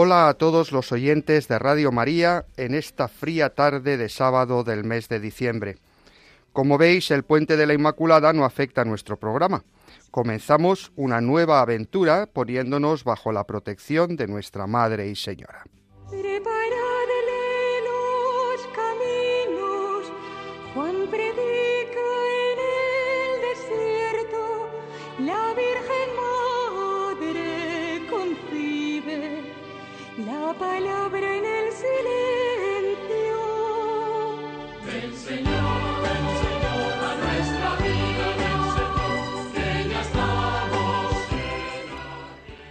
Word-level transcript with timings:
Hola 0.00 0.28
a 0.28 0.34
todos 0.34 0.70
los 0.70 0.92
oyentes 0.92 1.48
de 1.48 1.58
Radio 1.58 1.90
María 1.90 2.44
en 2.56 2.76
esta 2.76 3.08
fría 3.08 3.50
tarde 3.50 3.96
de 3.96 4.08
sábado 4.08 4.62
del 4.62 4.84
mes 4.84 5.08
de 5.08 5.18
diciembre. 5.18 5.78
Como 6.52 6.78
veis, 6.78 7.10
el 7.10 7.24
puente 7.24 7.56
de 7.56 7.66
la 7.66 7.74
Inmaculada 7.74 8.32
no 8.32 8.44
afecta 8.44 8.82
a 8.82 8.84
nuestro 8.84 9.16
programa. 9.16 9.64
Comenzamos 10.12 10.92
una 10.94 11.20
nueva 11.20 11.60
aventura 11.60 12.26
poniéndonos 12.32 13.02
bajo 13.02 13.32
la 13.32 13.42
protección 13.42 14.14
de 14.14 14.28
nuestra 14.28 14.68
Madre 14.68 15.08
y 15.08 15.16
Señora. 15.16 15.64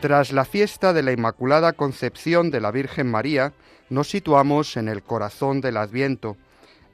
Tras 0.08 0.31
la 0.31 0.45
fiesta 0.45 0.94
de 0.94 1.03
la 1.03 1.11
Inmaculada 1.11 1.73
Concepción 1.73 2.50
de 2.50 2.61
la 2.61 2.72
Virgen 2.72 3.11
María, 3.11 3.52
nos 3.89 4.09
situamos 4.09 4.77
en 4.77 4.88
el 4.88 5.03
corazón 5.03 5.59
del 5.59 5.75
Adviento. 5.75 6.38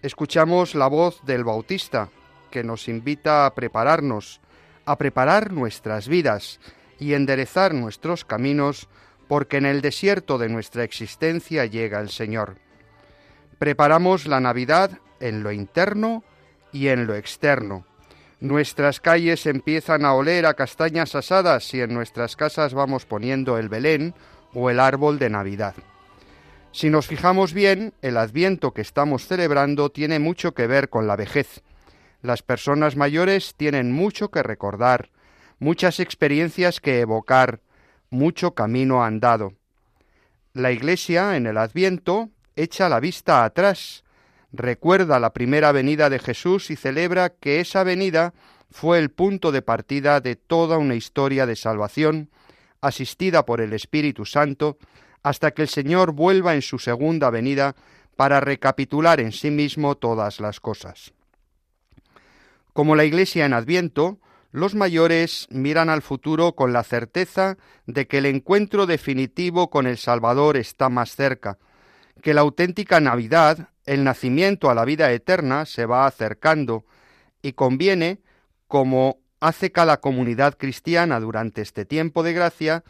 Escuchamos 0.02 0.74
la 0.74 0.88
voz 0.88 1.24
del 1.24 1.44
Bautista, 1.44 2.10
que 2.50 2.64
nos 2.64 2.88
invita 2.88 3.46
a 3.46 3.54
prepararnos, 3.54 4.42
a 4.86 4.98
preparar 4.98 5.52
nuestras 5.52 6.08
vidas 6.08 6.60
y 6.98 7.14
enderezar 7.14 7.76
nuestros 7.76 8.26
caminos, 8.26 8.90
porque 9.28 9.58
en 9.58 9.68
el 9.68 9.82
desierto 9.82 10.40
de 10.40 10.50
nuestra 10.50 10.84
existencia 10.84 11.66
llega 11.68 12.00
el 12.00 12.10
Señor. 12.10 12.56
Preparamos 13.60 14.26
la 14.26 14.40
Navidad 14.40 14.90
en 15.20 15.44
lo 15.44 15.52
interno 15.52 16.24
y 16.72 16.88
en 16.88 17.06
lo 17.06 17.14
externo. 17.14 17.86
Nuestras 18.44 19.00
calles 19.00 19.46
empiezan 19.46 20.04
a 20.04 20.14
oler 20.16 20.46
a 20.46 20.54
castañas 20.54 21.16
asadas 21.16 21.74
y 21.74 21.80
en 21.80 21.94
nuestras 21.94 22.36
casas 22.36 22.74
vamos 22.74 23.06
poniendo 23.06 23.58
el 23.58 23.70
Belén 23.70 24.14
o 24.54 24.70
el 24.70 24.82
árbol 24.82 25.18
de 25.18 25.30
Navidad. 25.30 25.76
Si 26.74 26.90
nos 26.90 27.08
fijamos 27.08 27.54
bien, 27.54 27.94
el 28.02 28.18
adviento 28.18 28.74
que 28.74 28.82
estamos 28.82 29.28
celebrando 29.28 29.92
tiene 29.92 30.20
mucho 30.20 30.54
que 30.54 30.68
ver 30.68 30.90
con 30.90 31.08
la 31.08 31.16
vejez. 31.16 31.64
Las 32.22 32.44
personas 32.44 32.98
mayores 32.98 33.56
tienen 33.56 33.94
mucho 33.94 34.30
que 34.30 34.44
recordar, 34.44 35.10
muchas 35.60 36.02
experiencias 36.02 36.82
que 36.82 37.00
evocar, 37.00 37.62
mucho 38.10 38.56
camino 38.56 39.06
andado. 39.06 39.54
La 40.52 40.74
Iglesia, 40.74 41.38
en 41.38 41.48
el 41.48 41.58
adviento, 41.58 42.30
echa 42.58 42.90
la 42.90 43.00
vista 43.00 43.46
atrás, 43.46 44.03
recuerda 44.54 45.20
la 45.20 45.34
primera 45.34 45.72
venida 45.72 46.10
de 46.10 46.20
Jesús 46.20 46.70
y 46.70 46.76
celebra 46.76 47.30
que 47.30 47.60
esa 47.60 47.84
venida 47.84 48.34
fue 48.70 49.00
el 49.00 49.10
punto 49.10 49.52
de 49.52 49.62
partida 49.62 50.22
de 50.22 50.36
toda 50.36 50.78
una 50.78 50.96
historia 50.96 51.46
de 51.46 51.56
salvación, 51.56 52.30
asistida 52.80 53.46
por 53.46 53.62
el 53.62 53.74
Espíritu 53.74 54.26
Santo, 54.26 54.78
hasta 55.24 55.52
que 55.52 55.64
el 55.64 55.70
Señor 55.70 56.14
vuelva 56.14 56.54
en 56.54 56.62
su 56.62 56.80
segunda 56.80 57.30
venida 57.30 57.76
para 58.16 58.40
recapitular 58.40 59.20
en 59.20 59.32
sí 59.32 59.50
mismo 59.52 59.96
todas 59.96 60.40
las 60.40 60.60
cosas. 60.60 61.14
Como 62.74 62.96
la 62.96 63.06
Iglesia 63.06 63.46
en 63.46 63.54
Adviento, 63.54 64.20
los 64.52 64.76
mayores 64.76 65.48
miran 65.50 65.90
al 65.90 66.04
futuro 66.04 66.54
con 66.54 66.74
la 66.74 66.84
certeza 66.84 67.58
de 67.88 68.08
que 68.08 68.20
el 68.20 68.28
encuentro 68.28 68.86
definitivo 68.86 69.70
con 69.70 69.88
el 69.88 69.98
Salvador 69.98 70.58
está 70.58 70.90
más 70.90 71.16
cerca, 71.16 71.58
que 72.22 72.34
la 72.34 72.42
auténtica 72.42 73.00
Navidad, 73.00 73.70
el 73.86 74.04
nacimiento 74.04 74.70
a 74.70 74.76
la 74.76 74.86
vida 74.86 75.12
eterna, 75.12 75.66
se 75.66 75.86
va 75.86 76.06
acercando, 76.06 76.86
y 77.42 77.54
conviene, 77.54 78.22
como 78.68 79.20
hace 79.40 79.72
cada 79.72 79.98
comunidad 79.98 80.58
cristiana 80.58 81.20
durante 81.20 81.62
este 81.62 81.86
tiempo 81.86 82.24
de 82.24 82.34
gracia, 82.34 82.84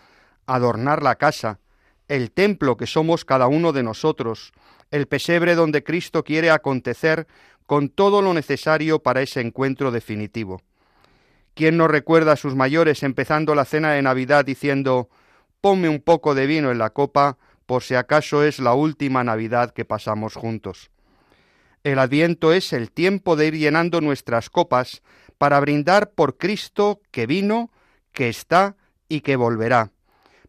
adornar 0.45 1.01
la 1.01 1.15
casa, 1.15 1.59
el 2.07 2.31
templo 2.31 2.77
que 2.77 2.85
somos 2.85 3.25
cada 3.25 3.47
uno 3.47 3.73
de 3.73 3.81
nosotros, 3.81 4.51
el 4.91 5.07
pesebre 5.07 5.55
donde 5.55 5.83
Cristo 5.83 6.23
quiere 6.23 6.51
acontecer 6.51 7.27
con 7.65 7.89
todo 7.89 8.21
lo 8.21 8.33
necesario 8.33 8.99
para 8.99 9.21
ese 9.21 9.41
encuentro 9.41 9.89
definitivo. 9.89 10.61
¿Quién 11.55 11.77
no 11.77 11.87
recuerda 11.87 12.33
a 12.33 12.37
sus 12.37 12.55
mayores 12.55 13.03
empezando 13.03 13.55
la 13.55 13.65
cena 13.65 13.93
de 13.93 14.01
Navidad 14.01 14.45
diciendo 14.45 15.09
Ponme 15.63 15.87
un 15.87 16.01
poco 16.01 16.35
de 16.35 16.45
vino 16.45 16.71
en 16.71 16.77
la 16.77 16.89
copa 16.89 17.37
por 17.66 17.84
si 17.84 17.96
acaso 17.96 18.44
es 18.44 18.59
la 18.59 18.74
última 18.74 19.24
Navidad 19.24 19.72
que 19.72 19.85
pasamos 19.85 20.35
juntos? 20.35 20.91
El 21.84 22.00
adviento 22.00 22.53
es 22.53 22.72
el 22.72 22.91
tiempo 22.91 23.35
de 23.35 23.47
ir 23.47 23.57
llenando 23.57 24.00
nuestras 24.00 24.50
copas 24.50 25.01
para 25.38 25.59
brindar 25.59 26.12
por 26.12 26.38
Cristo 26.38 27.02
que 27.12 27.25
vino, 27.25 27.72
que 28.13 28.29
está 28.29 28.78
y 29.09 29.22
que 29.22 29.35
volverá, 29.35 29.91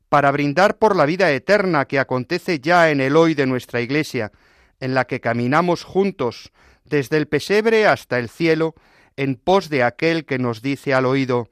para 0.09 0.31
brindar 0.31 0.79
por 0.79 0.95
la 0.95 1.07
vida 1.07 1.33
eterna 1.33 1.87
que 1.87 1.99
acontece 1.99 2.61
ya 2.61 2.91
en 2.91 3.01
el 3.01 3.17
hoy 3.17 3.35
de 3.35 3.47
nuestra 3.47 3.81
Iglesia, 3.81 4.31
en 4.79 4.95
la 4.95 5.07
que 5.07 5.21
caminamos 5.21 5.83
juntos 5.83 6.53
desde 6.85 7.17
el 7.17 7.27
pesebre 7.27 7.87
hasta 7.87 8.19
el 8.19 8.29
cielo, 8.29 8.75
en 9.17 9.37
pos 9.37 9.69
de 9.69 9.83
aquel 9.83 10.25
que 10.25 10.39
nos 10.39 10.63
dice 10.63 10.95
al 10.95 11.07
oído 11.07 11.51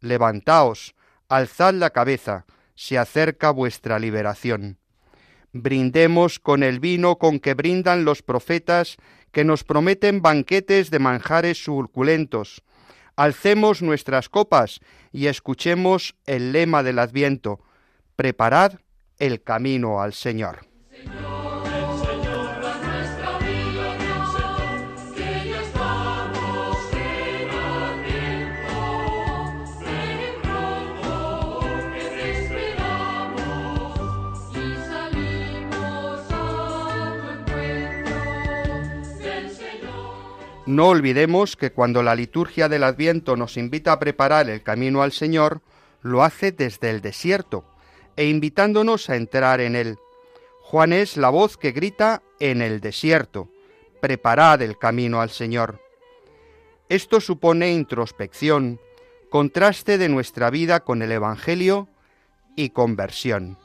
Levantaos, 0.00 0.94
alzad 1.28 1.74
la 1.74 1.90
cabeza, 1.90 2.44
se 2.74 2.98
acerca 2.98 3.50
vuestra 3.50 3.98
liberación. 3.98 4.78
Brindemos 5.56 6.40
con 6.40 6.64
el 6.64 6.80
vino 6.80 7.16
con 7.16 7.38
que 7.38 7.54
brindan 7.54 8.04
los 8.04 8.22
profetas 8.22 8.96
que 9.30 9.44
nos 9.44 9.62
prometen 9.62 10.20
banquetes 10.20 10.90
de 10.90 10.98
manjares 10.98 11.62
suculentos. 11.62 12.64
Alcemos 13.14 13.80
nuestras 13.80 14.28
copas 14.28 14.80
y 15.12 15.28
escuchemos 15.28 16.16
el 16.26 16.50
lema 16.50 16.82
del 16.82 16.98
Adviento. 16.98 17.60
Preparad 18.16 18.80
el 19.20 19.44
camino 19.44 20.02
al 20.02 20.12
Señor. 20.12 20.73
No 40.66 40.88
olvidemos 40.88 41.56
que 41.56 41.72
cuando 41.72 42.02
la 42.02 42.14
liturgia 42.14 42.70
del 42.70 42.84
Adviento 42.84 43.36
nos 43.36 43.58
invita 43.58 43.92
a 43.92 43.98
preparar 43.98 44.48
el 44.48 44.62
camino 44.62 45.02
al 45.02 45.12
Señor, 45.12 45.60
lo 46.00 46.22
hace 46.22 46.52
desde 46.52 46.88
el 46.88 47.02
desierto 47.02 47.66
e 48.16 48.28
invitándonos 48.28 49.10
a 49.10 49.16
entrar 49.16 49.60
en 49.60 49.76
él. 49.76 49.98
Juan 50.62 50.94
es 50.94 51.18
la 51.18 51.28
voz 51.28 51.58
que 51.58 51.72
grita 51.72 52.22
en 52.40 52.62
el 52.62 52.80
desierto, 52.80 53.50
preparad 54.00 54.62
el 54.62 54.78
camino 54.78 55.20
al 55.20 55.28
Señor. 55.28 55.80
Esto 56.88 57.20
supone 57.20 57.70
introspección, 57.70 58.80
contraste 59.28 59.98
de 59.98 60.08
nuestra 60.08 60.48
vida 60.48 60.80
con 60.80 61.02
el 61.02 61.12
Evangelio 61.12 61.88
y 62.56 62.70
conversión. 62.70 63.58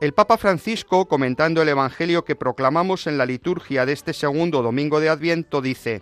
El 0.00 0.14
Papa 0.14 0.38
Francisco, 0.38 1.04
comentando 1.08 1.60
el 1.60 1.68
Evangelio 1.68 2.24
que 2.24 2.34
proclamamos 2.34 3.06
en 3.06 3.18
la 3.18 3.26
liturgia 3.26 3.84
de 3.84 3.92
este 3.92 4.14
segundo 4.14 4.62
domingo 4.62 4.98
de 4.98 5.10
Adviento, 5.10 5.60
dice, 5.60 6.00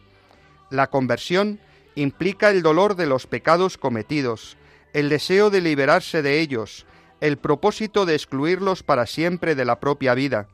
La 0.70 0.86
conversión 0.86 1.58
implica 1.96 2.50
el 2.50 2.62
dolor 2.62 2.94
de 2.94 3.06
los 3.06 3.26
pecados 3.26 3.76
cometidos, 3.76 4.56
el 4.92 5.08
deseo 5.08 5.50
de 5.50 5.60
liberarse 5.60 6.22
de 6.22 6.38
ellos, 6.38 6.86
el 7.20 7.38
propósito 7.38 8.06
de 8.06 8.14
excluirlos 8.14 8.84
para 8.84 9.04
siempre 9.04 9.56
de 9.56 9.64
la 9.64 9.80
propia 9.80 10.14
vida. 10.14 10.46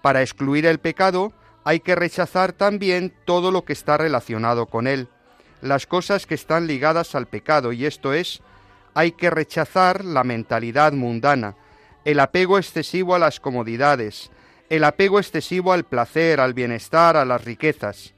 Para 0.00 0.22
excluir 0.22 0.64
el 0.64 0.78
pecado 0.78 1.32
hay 1.64 1.80
que 1.80 1.96
rechazar 1.96 2.52
también 2.52 3.12
todo 3.24 3.50
lo 3.50 3.64
que 3.64 3.72
está 3.72 3.98
relacionado 3.98 4.66
con 4.66 4.86
él, 4.86 5.08
las 5.62 5.88
cosas 5.88 6.26
que 6.26 6.36
están 6.36 6.68
ligadas 6.68 7.16
al 7.16 7.26
pecado, 7.26 7.72
y 7.72 7.86
esto 7.86 8.12
es, 8.12 8.40
hay 8.94 9.10
que 9.10 9.30
rechazar 9.30 10.04
la 10.04 10.22
mentalidad 10.22 10.92
mundana, 10.92 11.56
el 12.04 12.20
apego 12.20 12.58
excesivo 12.58 13.14
a 13.14 13.18
las 13.18 13.38
comodidades, 13.38 14.30
el 14.68 14.84
apego 14.84 15.18
excesivo 15.18 15.72
al 15.72 15.84
placer, 15.84 16.40
al 16.40 16.54
bienestar, 16.54 17.16
a 17.16 17.24
las 17.24 17.44
riquezas. 17.44 18.14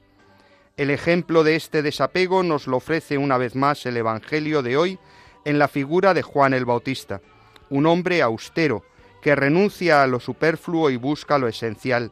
El 0.77 0.89
ejemplo 0.89 1.43
de 1.43 1.55
este 1.55 1.81
desapego 1.81 2.43
nos 2.43 2.67
lo 2.67 2.77
ofrece 2.77 3.17
una 3.17 3.37
vez 3.37 3.55
más 3.55 3.85
el 3.85 3.97
Evangelio 3.97 4.61
de 4.61 4.77
hoy 4.77 4.99
en 5.45 5.59
la 5.59 5.67
figura 5.67 6.13
de 6.13 6.21
Juan 6.21 6.53
el 6.53 6.65
Bautista, 6.65 7.21
un 7.69 7.85
hombre 7.85 8.21
austero 8.21 8.83
que 9.21 9.35
renuncia 9.35 10.03
a 10.03 10.07
lo 10.07 10.19
superfluo 10.19 10.89
y 10.89 10.97
busca 10.97 11.37
lo 11.37 11.47
esencial. 11.47 12.11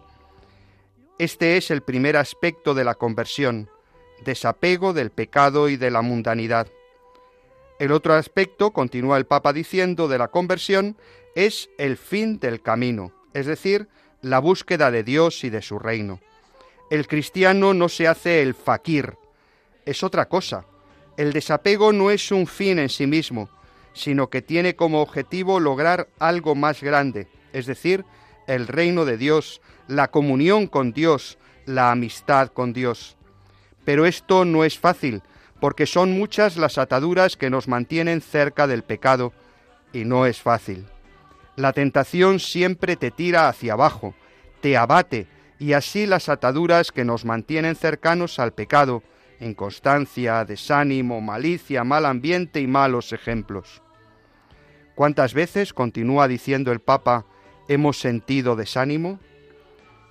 Este 1.20 1.58
es 1.58 1.72
el 1.72 1.82
primer 1.82 2.18
aspecto 2.18 2.74
de 2.74 2.84
la 2.84 2.96
conversión, 2.96 3.70
desapego 4.24 4.94
del 4.94 5.12
pecado 5.12 5.70
y 5.70 5.76
de 5.76 5.92
la 5.92 6.02
mundanidad. 6.02 6.68
El 7.80 7.92
otro 7.92 8.14
aspecto, 8.14 8.72
continúa 8.72 9.18
el 9.18 9.26
Papa 9.26 9.52
diciendo, 9.54 10.08
de 10.08 10.18
la 10.18 10.30
conversión 10.30 10.96
es 11.36 11.70
el 11.78 11.98
fin 11.98 12.40
del 12.40 12.62
camino, 12.62 13.12
es 13.34 13.46
decir, 13.46 13.88
la 14.22 14.40
búsqueda 14.40 14.92
de 14.92 15.04
Dios 15.04 15.44
y 15.44 15.50
de 15.50 15.62
su 15.62 15.80
reino. 15.80 16.20
El 16.90 17.08
cristiano 17.08 17.74
no 17.74 17.90
se 17.90 18.08
hace 18.08 18.42
el 18.42 18.54
fakir, 18.54 19.18
es 19.86 20.04
otra 20.04 20.28
cosa. 20.30 20.66
El 21.18 21.34
desapego 21.34 21.92
no 21.92 22.12
es 22.12 22.32
un 22.32 22.48
fin 22.48 22.80
en 22.80 22.90
sí 22.90 23.08
mismo, 23.08 23.50
sino 23.94 24.30
que 24.30 24.42
tiene 24.42 24.76
como 24.76 25.02
objetivo 25.02 25.60
lograr 25.60 26.08
algo 26.20 26.56
más 26.56 26.82
grande, 26.82 27.28
es 27.52 27.66
decir, 27.66 28.06
el 28.48 28.68
reino 28.68 29.06
de 29.06 29.18
Dios, 29.18 29.62
la 29.88 30.10
comunión 30.10 30.68
con 30.68 30.94
Dios, 30.94 31.38
la 31.66 31.92
amistad 31.92 32.50
con 32.50 32.74
Dios. 32.74 33.18
Pero 33.86 34.06
esto 34.06 34.46
no 34.46 34.64
es 34.64 34.80
fácil, 34.80 35.22
porque 35.64 35.86
son 35.86 36.12
muchas 36.12 36.58
las 36.58 36.78
ataduras 36.78 37.38
que 37.38 37.50
nos 37.50 37.70
mantienen 37.70 38.20
cerca 38.20 38.68
del 38.68 38.84
pecado, 38.84 39.32
y 39.94 40.04
no 40.04 40.26
es 40.26 40.42
fácil. 40.42 40.88
La 41.56 41.72
tentación 41.72 42.42
siempre 42.42 42.98
te 42.98 43.12
tira 43.12 43.48
hacia 43.48 43.72
abajo, 43.72 44.14
te 44.60 44.76
abate, 44.76 45.26
y 45.60 45.72
así 45.72 46.06
las 46.06 46.28
ataduras 46.28 46.92
que 46.92 47.06
nos 47.06 47.24
mantienen 47.24 47.78
cercanos 47.78 48.40
al 48.40 48.52
pecado, 48.52 49.04
inconstancia, 49.40 50.44
desánimo, 50.44 51.22
malicia, 51.22 51.86
mal 51.86 52.08
ambiente 52.08 52.60
y 52.60 52.68
malos 52.68 53.14
ejemplos. 53.14 53.82
¿Cuántas 54.96 55.34
veces, 55.34 55.72
continúa 55.72 56.28
diciendo 56.28 56.74
el 56.74 56.82
Papa, 56.82 57.26
hemos 57.70 58.02
sentido 58.02 58.58
desánimo? 58.58 59.18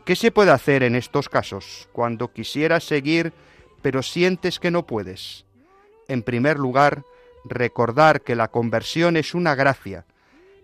¿Qué 0.07 0.17
se 0.17 0.31
puede 0.31 0.51
hacer 0.51 0.83
en 0.83 0.97
estos 0.97 1.29
casos 1.29 1.91
cuando 1.93 2.33
quisieras 2.33 2.85
seguir 2.85 3.35
pero 3.83 4.03
sientes 4.03 4.59
que 4.59 4.71
no 4.71 4.87
puedes? 4.87 5.45
En 6.09 6.23
primer 6.23 6.59
lugar, 6.59 7.05
recordar 7.45 8.23
que 8.23 8.37
la 8.37 8.49
conversión 8.49 9.17
es 9.17 9.35
una 9.35 9.55
gracia. 9.55 10.07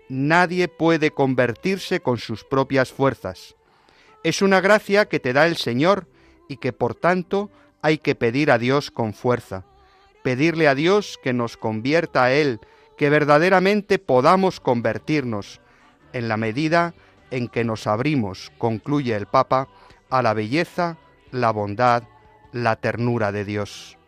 Nadie 0.08 0.68
puede 0.68 1.10
convertirse 1.10 2.00
con 2.00 2.18
sus 2.18 2.44
propias 2.44 2.92
fuerzas. 2.92 3.56
Es 4.24 4.42
una 4.42 4.60
gracia 4.60 5.06
que 5.06 5.20
te 5.20 5.32
da 5.32 5.46
el 5.46 5.56
Señor 5.56 6.06
y 6.48 6.56
que 6.56 6.72
por 6.72 6.94
tanto 6.94 7.50
hay 7.82 7.98
que 7.98 8.14
pedir 8.14 8.50
a 8.50 8.58
Dios 8.58 8.90
con 8.90 9.12
fuerza. 9.12 9.64
Pedirle 10.22 10.68
a 10.68 10.74
Dios 10.74 11.18
que 11.22 11.32
nos 11.32 11.56
convierta 11.56 12.24
a 12.24 12.32
Él, 12.32 12.60
que 12.96 13.10
verdaderamente 13.10 13.98
podamos 13.98 14.60
convertirnos, 14.60 15.60
en 16.12 16.28
la 16.28 16.36
medida 16.36 16.94
en 17.30 17.48
que 17.48 17.64
nos 17.64 17.86
abrimos, 17.86 18.50
concluye 18.58 19.14
el 19.14 19.26
Papa, 19.26 19.68
a 20.10 20.22
la 20.22 20.34
belleza, 20.34 20.96
la 21.30 21.50
bondad, 21.50 22.04
la 22.52 22.76
ternura 22.76 23.32
de 23.32 23.44
Dios. 23.44 23.98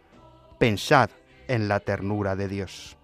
Pensad 0.58 1.10
en 1.48 1.68
la 1.68 1.80
ternura 1.80 2.36
de 2.36 2.48
Dios. 2.48 2.96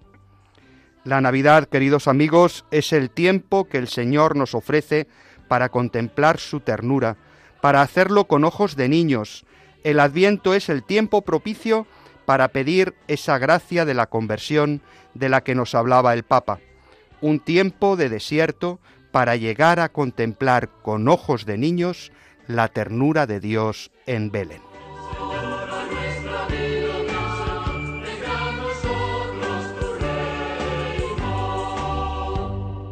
La 1.05 1.21
Navidad, 1.21 1.69
queridos 1.69 2.09
amigos, 2.09 2.65
es 2.71 2.93
el 2.93 3.11
tiempo 3.11 3.69
que 3.69 3.79
el 3.79 3.89
Señor 3.89 4.37
nos 4.37 4.55
ofrece 4.55 5.07
para 5.49 5.69
contemplar 5.69 6.39
su 6.39 6.61
ternura, 6.61 7.17
para 7.61 7.81
hacerlo 7.83 8.27
con 8.27 8.45
ojos 8.45 8.77
de 8.77 8.89
niños. 8.89 9.45
El 9.85 10.01
Adviento 10.01 10.53
es 10.55 10.69
el 10.69 10.83
tiempo 10.83 11.23
propicio 11.23 11.87
para 12.25 12.49
pedir 12.49 12.95
esa 13.07 13.39
gracia 13.39 13.85
de 13.85 13.95
la 13.95 14.07
conversión 14.07 14.83
de 15.15 15.29
la 15.29 15.43
que 15.43 15.55
nos 15.55 15.75
hablaba 15.75 16.13
el 16.13 16.25
Papa. 16.25 16.59
Un 17.21 17.39
tiempo 17.39 17.97
de 17.97 18.09
desierto 18.09 18.81
para 19.13 19.37
llegar 19.37 19.81
a 19.81 19.89
contemplar 19.89 20.69
con 20.83 21.09
ojos 21.09 21.47
de 21.47 21.57
niños 21.57 22.13
la 22.49 22.69
ternura 22.69 23.27
de 23.27 23.41
Dios 23.41 23.91
en 24.07 24.31
Belén. 24.31 24.66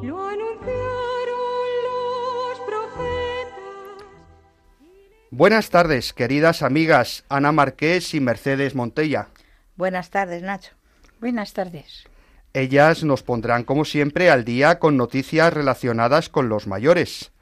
Lo 0.03 0.29
anunciaron 0.29 1.75
los 1.85 2.59
profetas. 2.67 3.55
Buenas 5.31 5.71
tardes, 5.71 6.13
queridas 6.13 6.63
amigas 6.63 7.25
Ana 7.29 7.53
Marqués 7.53 8.15
y 8.15 8.21
Mercedes 8.21 8.75
Montella. 8.75 9.29
Buenas 9.77 10.11
tardes, 10.11 10.43
Nacho. 10.43 10.73
Buenas 11.21 11.53
tardes. 11.53 12.05
Ellas 12.53 13.03
nos 13.03 13.25
pondrán, 13.25 13.65
como 13.65 13.85
siempre, 13.85 14.31
al 14.31 14.45
día 14.45 14.79
con 14.79 14.97
noticias 14.97 15.53
relacionadas 15.53 16.29
con 16.29 16.49
los 16.49 16.69
mayores. 16.69 17.33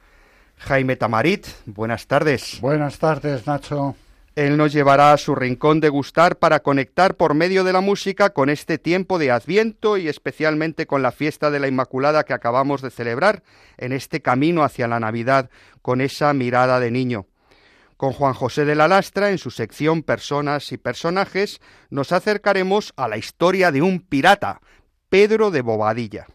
Jaime 0.57 0.95
Tamarit, 0.95 1.45
buenas 1.65 2.07
tardes. 2.07 2.59
Buenas 2.61 2.97
tardes, 2.97 3.45
Nacho. 3.45 3.95
Él 4.35 4.57
nos 4.57 4.73
llevará 4.73 5.13
a 5.13 5.17
su 5.17 5.35
rincón 5.35 5.79
de 5.79 5.89
gustar 5.89 6.37
para 6.37 6.61
conectar 6.61 7.15
por 7.15 7.35
medio 7.35 7.63
de 7.63 7.71
la 7.71 7.81
música 7.81 8.31
con 8.31 8.49
este 8.49 8.79
tiempo 8.79 9.19
de 9.19 9.29
Adviento 9.29 9.95
y 9.97 10.07
especialmente 10.07 10.87
con 10.87 11.03
la 11.03 11.11
fiesta 11.11 11.51
de 11.51 11.59
la 11.59 11.67
Inmaculada 11.67 12.23
que 12.23 12.33
acabamos 12.33 12.81
de 12.81 12.89
celebrar 12.89 13.43
en 13.77 13.91
este 13.91 14.23
camino 14.23 14.63
hacia 14.63 14.87
la 14.87 14.99
Navidad 14.99 15.51
con 15.83 16.01
esa 16.01 16.33
mirada 16.33 16.79
de 16.79 16.89
niño. 16.89 17.27
Con 17.95 18.11
Juan 18.11 18.33
José 18.33 18.65
de 18.65 18.73
la 18.73 18.87
Lastra, 18.87 19.29
en 19.29 19.37
su 19.37 19.51
sección 19.51 20.01
Personas 20.01 20.71
y 20.71 20.77
Personajes, 20.77 21.61
nos 21.91 22.11
acercaremos 22.11 22.91
a 22.97 23.07
la 23.07 23.17
historia 23.17 23.71
de 23.71 23.83
un 23.83 23.99
pirata, 23.99 24.61
Pedro 25.09 25.51
de 25.51 25.61
Bobadilla. 25.61 26.25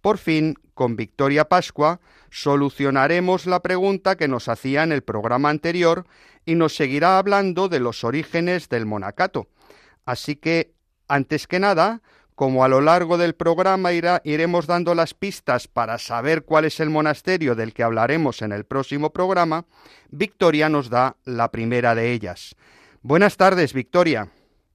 Por 0.00 0.18
fin, 0.18 0.56
con 0.74 0.96
Victoria 0.96 1.48
Pascua, 1.48 2.00
solucionaremos 2.30 3.46
la 3.46 3.60
pregunta 3.60 4.16
que 4.16 4.28
nos 4.28 4.48
hacía 4.48 4.82
en 4.82 4.92
el 4.92 5.02
programa 5.02 5.50
anterior 5.50 6.04
y 6.48 6.54
nos 6.54 6.74
seguirá 6.74 7.18
hablando 7.18 7.68
de 7.68 7.78
los 7.78 8.04
orígenes 8.04 8.70
del 8.70 8.86
monacato. 8.86 9.48
Así 10.06 10.34
que, 10.34 10.72
antes 11.06 11.46
que 11.46 11.60
nada, 11.60 12.00
como 12.34 12.64
a 12.64 12.68
lo 12.68 12.80
largo 12.80 13.18
del 13.18 13.34
programa 13.34 13.90
iremos 13.92 14.66
dando 14.66 14.94
las 14.94 15.12
pistas 15.12 15.68
para 15.68 15.98
saber 15.98 16.44
cuál 16.44 16.64
es 16.64 16.80
el 16.80 16.88
monasterio 16.88 17.54
del 17.54 17.74
que 17.74 17.82
hablaremos 17.82 18.40
en 18.40 18.52
el 18.52 18.64
próximo 18.64 19.10
programa, 19.10 19.66
Victoria 20.08 20.70
nos 20.70 20.88
da 20.88 21.16
la 21.26 21.50
primera 21.50 21.94
de 21.94 22.12
ellas. 22.12 22.56
Buenas 23.02 23.36
tardes, 23.36 23.74
Victoria. 23.74 24.28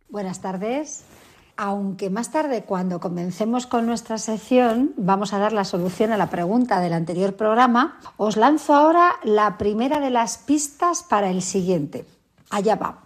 Buenas 0.09 0.43
tardes. 0.43 1.05
Aunque 1.55 2.09
más 2.09 2.31
tarde, 2.31 2.63
cuando 2.63 2.99
comencemos 2.99 3.67
con 3.67 3.85
nuestra 3.85 4.17
sección, 4.17 4.93
vamos 4.97 5.33
a 5.33 5.37
dar 5.37 5.53
la 5.53 5.65
solución 5.65 6.11
a 6.11 6.17
la 6.17 6.31
pregunta 6.31 6.79
del 6.79 6.93
anterior 6.93 7.35
programa, 7.35 7.99
os 8.17 8.37
lanzo 8.37 8.73
ahora 8.73 9.19
la 9.23 9.59
primera 9.59 9.99
de 9.99 10.09
las 10.09 10.39
pistas 10.39 11.03
para 11.03 11.29
el 11.29 11.43
siguiente. 11.43 12.05
Allá 12.49 12.75
va. 12.75 13.03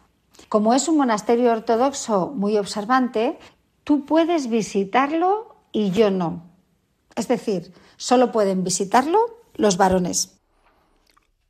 Como 0.47 0.73
es 0.73 0.87
un 0.87 0.97
monasterio 0.97 1.51
ortodoxo 1.51 2.31
muy 2.33 2.57
observante, 2.57 3.37
tú 3.83 4.05
puedes 4.05 4.49
visitarlo 4.49 5.57
y 5.73 5.91
yo 5.91 6.09
no. 6.09 6.43
Es 7.15 7.27
decir, 7.27 7.73
solo 7.97 8.31
pueden 8.31 8.63
visitarlo 8.63 9.19
los 9.55 9.75
varones. 9.75 10.39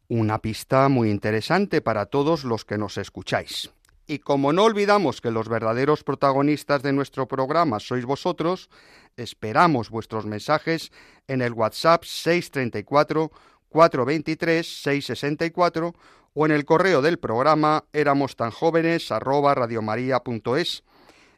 Una 0.10 0.40
pista 0.40 0.90
muy 0.90 1.12
interesante 1.12 1.82
para 1.82 2.08
todos 2.08 2.44
los 2.44 2.66
que 2.66 2.78
nos 2.78 2.98
escucháis. 2.98 3.70
Y 4.08 4.20
como 4.20 4.54
no 4.54 4.64
olvidamos 4.64 5.20
que 5.20 5.32
los 5.32 5.50
verdaderos 5.50 6.06
protagonistas 6.06 6.82
de 6.82 6.94
nuestro 6.94 7.28
programa 7.28 7.82
sois 7.82 8.06
vosotros, 8.06 8.70
esperamos 9.18 9.90
vuestros 9.90 10.26
mensajes 10.26 10.94
en 11.28 11.42
el 11.42 11.52
WhatsApp 11.52 12.06
634 12.06 13.30
423 13.68 14.66
664 14.66 15.94
o 16.34 16.46
en 16.46 16.52
el 16.54 16.64
correo 16.64 17.02
del 17.02 17.20
programa 17.20 17.84
éramos 17.92 18.38
tan 18.38 18.52
jóvenes 18.52 19.12
arroba 19.12 19.54
radiomaria.es. 19.56 20.84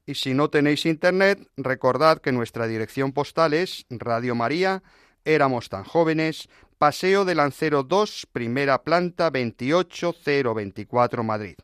Y 0.06 0.16
si 0.16 0.36
no 0.36 0.50
tenéis 0.50 0.86
internet, 0.86 1.50
recordad 1.58 2.20
que 2.20 2.32
nuestra 2.32 2.68
dirección 2.68 3.14
postal 3.14 3.54
es 3.56 3.88
Radio 3.90 4.36
María, 4.36 4.84
éramos 5.26 5.70
tan 5.70 5.86
jóvenes, 5.86 6.50
Paseo 6.78 7.26
de 7.26 7.34
Lancero 7.36 7.84
2, 7.84 8.28
primera 8.32 8.84
planta 8.84 9.32
28024 9.32 11.24
Madrid. 11.24 11.58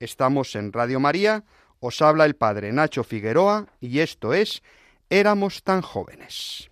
Estamos 0.00 0.54
en 0.54 0.72
Radio 0.72 1.00
María, 1.00 1.42
os 1.80 2.00
habla 2.02 2.24
el 2.24 2.36
padre 2.36 2.72
Nacho 2.72 3.02
Figueroa 3.02 3.66
y 3.80 3.98
esto 3.98 4.32
es 4.32 4.62
Éramos 5.10 5.64
tan 5.64 5.82
jóvenes. 5.82 6.70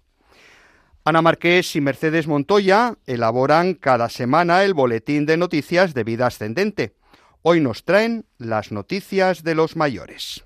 Ana 1.05 1.23
Marqués 1.23 1.75
y 1.75 1.81
Mercedes 1.81 2.29
Montoya 2.29 2.99
elaboran 3.05 3.75
cada 3.75 4.09
semana 4.11 4.63
el 4.63 4.75
boletín 4.75 5.27
de 5.27 5.37
noticias 5.37 5.93
de 5.93 6.05
vida 6.05 6.27
ascendente. 6.27 6.95
Hoy 7.43 7.61
nos 7.61 7.85
traen 7.85 8.27
las 8.39 8.71
noticias 8.71 9.43
de 9.43 9.55
los 9.57 9.75
mayores. 9.75 10.45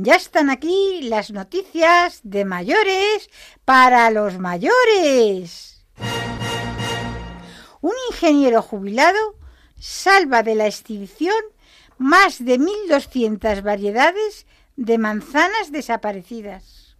Ya 0.00 0.14
están 0.14 0.48
aquí 0.48 1.00
las 1.02 1.32
noticias 1.32 2.20
de 2.22 2.44
mayores 2.44 3.28
para 3.64 4.08
los 4.12 4.38
mayores. 4.38 5.84
Un 7.80 7.94
ingeniero 8.12 8.62
jubilado 8.62 9.18
salva 9.76 10.44
de 10.44 10.54
la 10.54 10.66
extinción 10.66 11.34
más 11.96 12.44
de 12.44 12.60
1.200 12.60 13.60
variedades 13.64 14.46
de 14.76 14.98
manzanas 14.98 15.72
desaparecidas. 15.72 16.96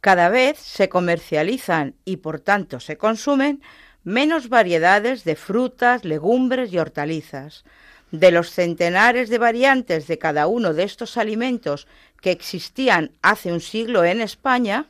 Cada 0.00 0.28
vez 0.28 0.58
se 0.58 0.88
comercializan 0.88 1.94
y 2.04 2.16
por 2.16 2.40
tanto 2.40 2.80
se 2.80 2.96
consumen 2.96 3.62
menos 4.02 4.48
variedades 4.48 5.22
de 5.22 5.36
frutas, 5.36 6.04
legumbres 6.04 6.72
y 6.72 6.78
hortalizas. 6.78 7.64
De 8.10 8.30
los 8.30 8.50
centenares 8.50 9.28
de 9.28 9.38
variantes 9.38 10.06
de 10.06 10.18
cada 10.18 10.46
uno 10.46 10.72
de 10.72 10.84
estos 10.84 11.16
alimentos 11.16 11.88
que 12.24 12.30
existían 12.30 13.10
hace 13.20 13.52
un 13.52 13.60
siglo 13.60 14.02
en 14.02 14.22
España, 14.22 14.86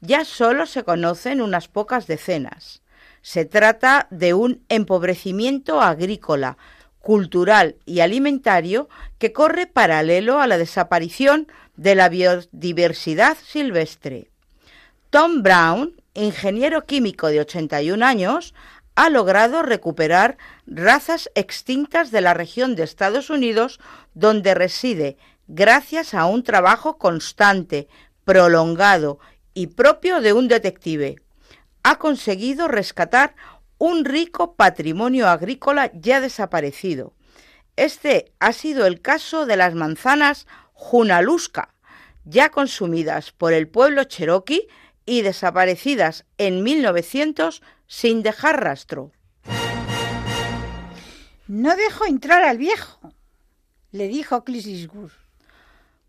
ya 0.00 0.24
solo 0.24 0.64
se 0.64 0.84
conocen 0.84 1.42
unas 1.42 1.68
pocas 1.68 2.06
decenas. 2.06 2.80
Se 3.20 3.44
trata 3.44 4.06
de 4.10 4.32
un 4.32 4.64
empobrecimiento 4.70 5.82
agrícola, 5.82 6.56
cultural 7.00 7.76
y 7.84 8.00
alimentario 8.00 8.88
que 9.18 9.34
corre 9.34 9.66
paralelo 9.66 10.40
a 10.40 10.46
la 10.46 10.56
desaparición 10.56 11.46
de 11.76 11.94
la 11.94 12.08
biodiversidad 12.08 13.36
silvestre. 13.36 14.30
Tom 15.10 15.42
Brown, 15.42 15.92
ingeniero 16.14 16.86
químico 16.86 17.26
de 17.26 17.40
81 17.40 18.02
años, 18.02 18.54
ha 18.94 19.10
logrado 19.10 19.62
recuperar 19.62 20.38
razas 20.66 21.30
extintas 21.34 22.10
de 22.10 22.22
la 22.22 22.32
región 22.32 22.76
de 22.76 22.84
Estados 22.84 23.28
Unidos 23.28 23.78
donde 24.14 24.54
reside 24.54 25.18
gracias 25.48 26.14
a 26.14 26.26
un 26.26 26.44
trabajo 26.44 26.98
constante, 26.98 27.88
prolongado 28.24 29.18
y 29.54 29.68
propio 29.68 30.20
de 30.20 30.34
un 30.34 30.46
detective. 30.46 31.16
Ha 31.82 31.98
conseguido 31.98 32.68
rescatar 32.68 33.34
un 33.78 34.04
rico 34.04 34.54
patrimonio 34.54 35.28
agrícola 35.28 35.90
ya 35.94 36.20
desaparecido. 36.20 37.14
Este 37.76 38.32
ha 38.38 38.52
sido 38.52 38.86
el 38.86 39.00
caso 39.00 39.46
de 39.46 39.56
las 39.56 39.74
manzanas 39.74 40.46
Junalusca, 40.72 41.74
ya 42.24 42.50
consumidas 42.50 43.32
por 43.32 43.52
el 43.52 43.68
pueblo 43.68 44.04
cherokee 44.04 44.68
y 45.06 45.22
desaparecidas 45.22 46.26
en 46.36 46.62
1900 46.62 47.62
sin 47.86 48.22
dejar 48.22 48.62
rastro. 48.62 49.12
No 51.46 51.74
dejo 51.74 52.04
entrar 52.04 52.42
al 52.42 52.58
viejo, 52.58 53.14
le 53.92 54.08
dijo 54.08 54.44
Eastwood. 54.46 55.12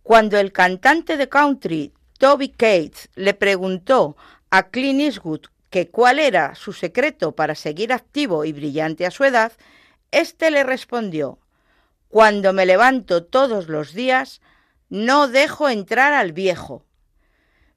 Cuando 0.10 0.39
el 0.39 0.51
cantante 0.51 1.18
de 1.18 1.30
country 1.30 1.94
Toby 2.18 2.50
Cates 2.50 3.10
le 3.13 3.36
preguntó 3.36 4.18
a 4.50 4.72
Clint 4.72 5.01
Eastwood 5.01 5.42
que 5.70 5.92
cuál 5.92 6.18
era 6.18 6.56
su 6.56 6.74
secreto 6.74 7.36
para 7.36 7.54
seguir 7.54 7.94
activo 7.94 8.44
y 8.44 8.51
brillante 8.51 9.06
a 9.06 9.12
su 9.12 9.24
edad, 9.24 9.51
éste 10.10 10.50
le 10.50 10.63
respondió 10.63 11.38
Cuando 12.08 12.54
me 12.54 12.66
levanto 12.66 13.24
todos 13.24 13.68
los 13.68 13.94
días, 13.94 14.42
no 14.89 15.28
dejo 15.28 15.70
entrar 15.70 16.13
al 16.13 16.34
viejo. 16.34 16.88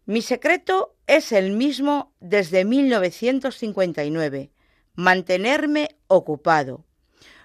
Mi 0.07 0.23
secreto 0.23 0.97
es 1.07 1.33
el 1.33 1.51
mismo 1.51 2.15
desde 2.19 2.65
1959, 2.65 4.51
mantenerme 4.95 5.99
ocupado. 6.07 6.87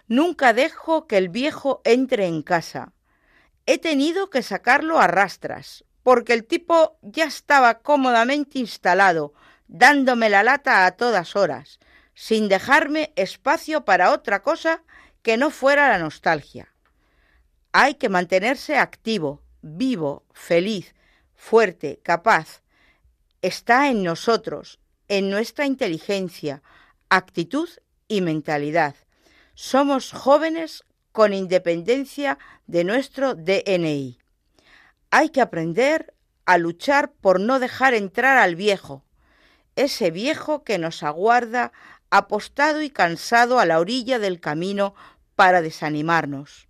Nunca 0.08 0.53
dejo 0.53 1.08
que 1.08 1.17
el 1.17 1.27
viejo 1.27 1.82
entre 1.84 2.25
en 2.25 2.41
casa. 2.41 2.94
He 3.69 3.77
tenido 3.77 4.29
que 4.29 4.43
sacarlo 4.43 4.97
a 4.97 5.07
rastras, 5.07 5.83
porque 6.01 6.31
el 6.31 6.45
tipo 6.45 6.97
ya 7.01 7.25
estaba 7.25 7.79
cómodamente 7.79 8.59
instalado, 8.59 9.33
dándome 9.67 10.29
la 10.29 10.41
lata 10.41 10.86
a 10.86 10.91
todas 10.91 11.36
horas, 11.36 11.79
sin 12.13 12.47
dejarme 12.47 13.12
espacio 13.17 13.83
para 13.83 14.13
otra 14.13 14.41
cosa 14.41 14.83
que 15.21 15.36
no 15.36 15.51
fuera 15.51 15.89
la 15.89 16.00
nostalgia. 16.00 16.74
Hay 17.74 17.95
que 17.95 18.07
mantenerse 18.07 18.77
activo, 18.77 19.43
vivo, 19.62 20.24
feliz, 20.31 20.95
fuerte, 21.36 22.00
capaz, 22.03 22.62
está 23.41 23.89
en 23.89 24.01
nosotros, 24.01 24.79
en 25.09 25.29
nuestra 25.29 25.65
inteligencia, 25.65 26.63
actitud 27.09 27.67
y 28.07 28.21
mentalidad. 28.21 28.95
Somos 29.55 30.13
jóvenes 30.13 30.86
con 31.17 31.33
independencia 31.33 32.38
de 32.67 32.83
nuestro 32.83 33.33
DNI. 33.33 34.19
Hay 35.09 35.29
que 35.29 35.41
aprender 35.41 36.13
a 36.45 36.59
luchar 36.59 37.12
por 37.12 37.39
no 37.39 37.59
dejar 37.59 37.95
entrar 37.95 38.38
al 38.38 38.55
viejo, 38.55 39.03
ese 39.75 40.12
viejo 40.12 40.63
que 40.63 40.77
nos 40.77 41.01
aguarda 41.01 41.71
apostado 42.12 42.83
y 42.83 42.91
cansado 42.91 43.59
a 43.59 43.65
la 43.65 43.79
orilla 43.79 44.19
del 44.19 44.39
camino 44.39 44.93
para 45.36 45.63
desanimarnos. 45.63 46.67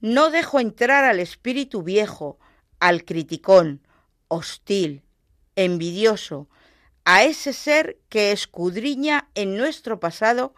No 0.00 0.30
dejo 0.30 0.58
entrar 0.58 1.04
al 1.04 1.20
espíritu 1.20 1.84
viejo, 1.84 2.40
al 2.80 3.04
criticón, 3.04 3.86
hostil, 4.26 5.04
envidioso, 5.54 6.48
a 7.04 7.22
ese 7.22 7.52
ser 7.52 8.00
que 8.08 8.32
escudriña 8.32 9.28
en 9.36 9.56
nuestro 9.56 10.00
pasado 10.00 10.56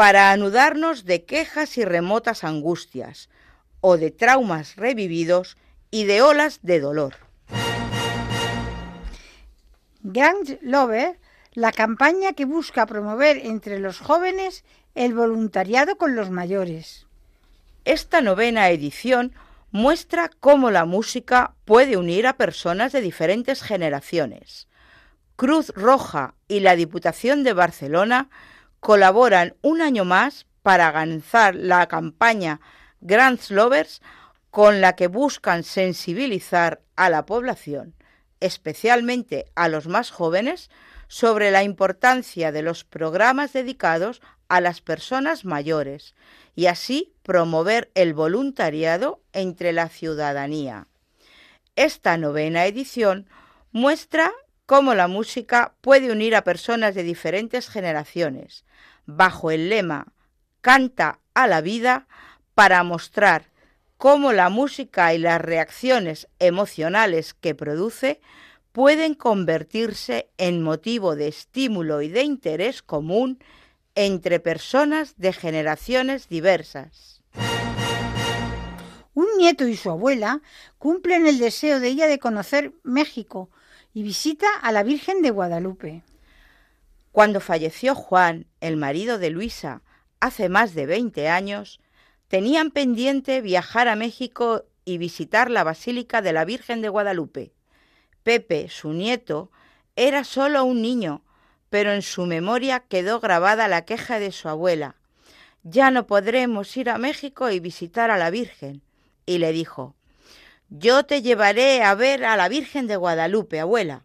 para 0.00 0.32
anudarnos 0.32 1.04
de 1.04 1.26
quejas 1.26 1.76
y 1.76 1.84
remotas 1.84 2.42
angustias, 2.42 3.28
o 3.82 3.98
de 3.98 4.10
traumas 4.10 4.76
revividos 4.76 5.58
y 5.90 6.04
de 6.04 6.22
olas 6.22 6.60
de 6.62 6.80
dolor. 6.80 7.16
Grand 10.00 10.58
Lover, 10.62 11.18
la 11.52 11.70
campaña 11.72 12.32
que 12.32 12.46
busca 12.46 12.86
promover 12.86 13.44
entre 13.44 13.78
los 13.78 13.98
jóvenes 13.98 14.64
el 14.94 15.12
voluntariado 15.12 15.96
con 15.96 16.16
los 16.16 16.30
mayores. 16.30 17.06
Esta 17.84 18.22
novena 18.22 18.70
edición 18.70 19.34
muestra 19.70 20.30
cómo 20.40 20.70
la 20.70 20.86
música 20.86 21.52
puede 21.66 21.98
unir 21.98 22.26
a 22.26 22.38
personas 22.38 22.92
de 22.92 23.02
diferentes 23.02 23.62
generaciones. 23.62 24.66
Cruz 25.36 25.74
Roja 25.76 26.36
y 26.48 26.60
la 26.60 26.74
Diputación 26.74 27.44
de 27.44 27.52
Barcelona 27.52 28.30
colaboran 28.80 29.54
un 29.62 29.80
año 29.82 30.04
más 30.04 30.46
para 30.62 30.88
organizar 30.88 31.54
la 31.54 31.86
campaña 31.86 32.60
Grants 33.00 33.50
Lovers 33.50 34.02
con 34.50 34.80
la 34.80 34.96
que 34.96 35.06
buscan 35.06 35.62
sensibilizar 35.62 36.80
a 36.96 37.08
la 37.08 37.24
población, 37.24 37.94
especialmente 38.40 39.46
a 39.54 39.68
los 39.68 39.86
más 39.86 40.10
jóvenes, 40.10 40.70
sobre 41.08 41.50
la 41.50 41.62
importancia 41.62 42.52
de 42.52 42.62
los 42.62 42.84
programas 42.84 43.52
dedicados 43.52 44.20
a 44.48 44.60
las 44.60 44.80
personas 44.80 45.44
mayores 45.44 46.14
y 46.54 46.66
así 46.66 47.14
promover 47.22 47.90
el 47.94 48.14
voluntariado 48.14 49.20
entre 49.32 49.72
la 49.72 49.88
ciudadanía. 49.88 50.86
Esta 51.76 52.16
novena 52.16 52.66
edición 52.66 53.28
muestra 53.72 54.32
cómo 54.70 54.94
la 54.94 55.08
música 55.08 55.74
puede 55.80 56.12
unir 56.12 56.36
a 56.36 56.44
personas 56.44 56.94
de 56.94 57.02
diferentes 57.02 57.68
generaciones, 57.68 58.64
bajo 59.04 59.50
el 59.50 59.68
lema 59.68 60.12
Canta 60.60 61.18
a 61.34 61.48
la 61.48 61.60
vida, 61.60 62.06
para 62.54 62.84
mostrar 62.84 63.50
cómo 63.96 64.32
la 64.32 64.48
música 64.48 65.12
y 65.12 65.18
las 65.18 65.40
reacciones 65.40 66.28
emocionales 66.38 67.34
que 67.34 67.56
produce 67.56 68.20
pueden 68.70 69.14
convertirse 69.14 70.30
en 70.38 70.62
motivo 70.62 71.16
de 71.16 71.26
estímulo 71.26 72.00
y 72.00 72.08
de 72.08 72.22
interés 72.22 72.80
común 72.80 73.42
entre 73.96 74.38
personas 74.38 75.16
de 75.16 75.32
generaciones 75.32 76.28
diversas. 76.28 77.22
Un 79.14 79.26
nieto 79.36 79.66
y 79.66 79.74
su 79.74 79.90
abuela 79.90 80.42
cumplen 80.78 81.26
el 81.26 81.40
deseo 81.40 81.80
de 81.80 81.88
ella 81.88 82.06
de 82.06 82.20
conocer 82.20 82.72
México 82.84 83.50
y 83.92 84.02
visita 84.02 84.46
a 84.62 84.72
la 84.72 84.82
Virgen 84.82 85.22
de 85.22 85.30
Guadalupe. 85.30 86.02
Cuando 87.12 87.40
falleció 87.40 87.94
Juan, 87.94 88.46
el 88.60 88.76
marido 88.76 89.18
de 89.18 89.30
Luisa, 89.30 89.82
hace 90.20 90.48
más 90.48 90.74
de 90.74 90.86
20 90.86 91.28
años, 91.28 91.80
tenían 92.28 92.70
pendiente 92.70 93.40
viajar 93.40 93.88
a 93.88 93.96
México 93.96 94.64
y 94.84 94.98
visitar 94.98 95.50
la 95.50 95.64
Basílica 95.64 96.22
de 96.22 96.32
la 96.32 96.44
Virgen 96.44 96.82
de 96.82 96.88
Guadalupe. 96.88 97.52
Pepe, 98.22 98.68
su 98.68 98.92
nieto, 98.92 99.50
era 99.96 100.24
solo 100.24 100.64
un 100.64 100.82
niño, 100.82 101.22
pero 101.68 101.92
en 101.92 102.02
su 102.02 102.26
memoria 102.26 102.80
quedó 102.80 103.20
grabada 103.20 103.66
la 103.68 103.84
queja 103.84 104.18
de 104.20 104.30
su 104.30 104.48
abuela. 104.48 104.96
Ya 105.62 105.90
no 105.90 106.06
podremos 106.06 106.76
ir 106.76 106.90
a 106.90 106.98
México 106.98 107.50
y 107.50 107.60
visitar 107.60 108.10
a 108.10 108.16
la 108.18 108.30
Virgen. 108.30 108.82
Y 109.26 109.38
le 109.38 109.52
dijo, 109.52 109.94
Yo 110.72 111.04
te 111.04 111.20
llevaré 111.20 111.82
a 111.82 111.96
ver 111.96 112.24
a 112.24 112.36
la 112.36 112.48
Virgen 112.48 112.86
de 112.86 112.94
Guadalupe, 112.94 113.58
abuela. 113.58 114.04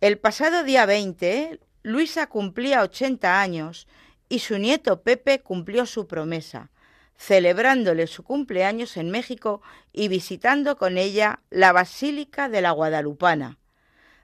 El 0.00 0.18
pasado 0.18 0.64
día 0.64 0.84
20, 0.84 1.60
Luisa 1.84 2.26
cumplía 2.26 2.82
80 2.82 3.40
años 3.40 3.86
y 4.28 4.40
su 4.40 4.58
nieto 4.58 5.02
Pepe 5.02 5.40
cumplió 5.40 5.86
su 5.86 6.08
promesa. 6.08 6.70
celebrándole 7.18 8.08
su 8.08 8.24
cumpleaños 8.24 8.98
en 8.98 9.10
México 9.10 9.62
y 9.90 10.08
visitando 10.08 10.76
con 10.76 10.98
ella 10.98 11.40
la 11.48 11.72
Basílica 11.72 12.50
de 12.50 12.60
la 12.60 12.72
Guadalupana. 12.72 13.56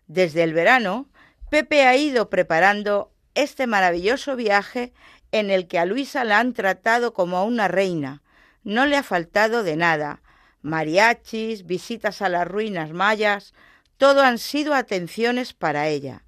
Desde 0.09 0.43
el 0.43 0.53
verano, 0.53 1.09
Pepe 1.49 1.85
ha 1.87 1.97
ido 1.97 2.29
preparando 2.29 3.11
este 3.35 3.67
maravilloso 3.67 4.37
viaje 4.37 4.93
en 5.31 5.51
el 5.51 5.69
que 5.69 5.79
a 5.79 5.87
Luisa 5.87 6.25
la 6.25 6.39
han 6.39 6.53
tratado 6.53 7.15
como 7.15 7.39
a 7.39 7.45
una 7.45 7.67
reina. 7.67 8.21
No 8.63 8.85
le 8.85 8.99
ha 8.99 9.03
faltado 9.03 9.63
de 9.63 9.77
nada. 9.77 10.21
Mariachis, 10.63 11.67
visitas 11.67 12.23
a 12.23 12.29
las 12.29 12.47
ruinas 12.47 12.93
mayas, 12.93 13.53
todo 13.97 14.23
han 14.23 14.39
sido 14.39 14.75
atenciones 14.75 15.53
para 15.53 15.89
ella. 15.89 16.25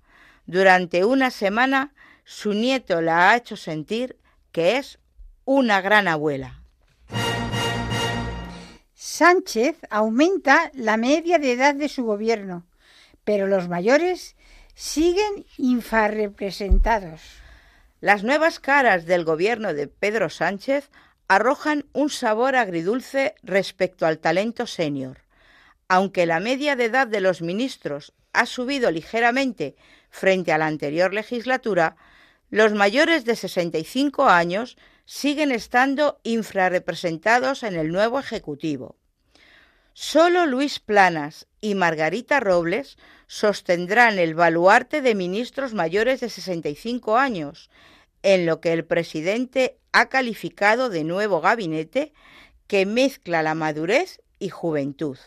Durante 0.46 1.04
una 1.04 1.30
semana 1.30 1.94
su 2.24 2.52
nieto 2.52 3.00
la 3.00 3.30
ha 3.30 3.36
hecho 3.36 3.56
sentir 3.56 4.18
que 4.52 4.76
es 4.76 4.98
una 5.44 5.80
gran 5.80 6.08
abuela. 6.08 6.60
Sánchez 8.94 9.76
aumenta 9.90 10.70
la 10.74 10.96
media 10.96 11.38
de 11.38 11.52
edad 11.52 11.74
de 11.74 11.88
su 11.88 12.04
gobierno, 12.04 12.66
pero 13.24 13.46
los 13.46 13.68
mayores 13.68 14.36
siguen 14.74 15.46
infrarrepresentados. 15.58 17.20
Las 18.00 18.24
nuevas 18.24 18.60
caras 18.60 19.06
del 19.06 19.24
gobierno 19.24 19.72
de 19.72 19.88
Pedro 19.88 20.30
Sánchez 20.30 20.90
arrojan 21.28 21.86
un 21.92 22.10
sabor 22.10 22.56
agridulce 22.56 23.34
respecto 23.42 24.06
al 24.06 24.18
talento 24.18 24.66
senior. 24.66 25.22
Aunque 25.88 26.26
la 26.26 26.40
media 26.40 26.76
de 26.76 26.86
edad 26.86 27.06
de 27.06 27.20
los 27.20 27.42
ministros 27.42 28.12
ha 28.32 28.46
subido 28.46 28.90
ligeramente 28.90 29.76
frente 30.10 30.52
a 30.52 30.58
la 30.58 30.66
anterior 30.66 31.12
legislatura, 31.12 31.96
los 32.50 32.72
mayores 32.72 33.24
de 33.24 33.36
65 33.36 34.28
años 34.28 34.76
siguen 35.06 35.52
estando 35.52 36.20
infrarrepresentados 36.22 37.62
en 37.62 37.76
el 37.76 37.90
nuevo 37.90 38.18
Ejecutivo. 38.18 38.96
Solo 39.92 40.46
Luis 40.46 40.80
Planas 40.80 41.46
y 41.60 41.74
Margarita 41.74 42.40
Robles 42.40 42.96
sostendrán 43.26 44.18
el 44.18 44.34
baluarte 44.34 45.02
de 45.02 45.14
ministros 45.14 45.72
mayores 45.72 46.20
de 46.20 46.28
65 46.28 47.16
años, 47.16 47.70
en 48.24 48.46
lo 48.46 48.60
que 48.60 48.72
el 48.72 48.86
presidente 48.86 49.78
ha 49.92 50.08
calificado 50.08 50.88
de 50.88 51.04
nuevo 51.04 51.42
gabinete 51.42 52.14
que 52.66 52.86
mezcla 52.86 53.42
la 53.42 53.54
madurez 53.54 54.22
y 54.38 54.48
juventud. 54.48 55.18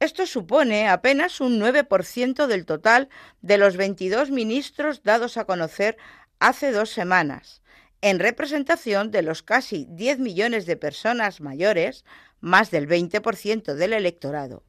Esto 0.00 0.26
supone 0.26 0.86
apenas 0.86 1.40
un 1.40 1.58
9% 1.58 2.46
del 2.46 2.66
total 2.66 3.08
de 3.40 3.56
los 3.56 3.78
22 3.78 4.30
ministros 4.30 5.02
dados 5.02 5.38
a 5.38 5.46
conocer 5.46 5.96
hace 6.40 6.72
dos 6.72 6.90
semanas, 6.90 7.62
en 8.02 8.18
representación 8.18 9.10
de 9.10 9.22
los 9.22 9.42
casi 9.42 9.86
10 9.88 10.18
millones 10.18 10.66
de 10.66 10.76
personas 10.76 11.40
mayores, 11.40 12.04
más 12.40 12.70
del 12.70 12.86
20% 12.86 13.72
del 13.72 13.94
electorado. 13.94 14.62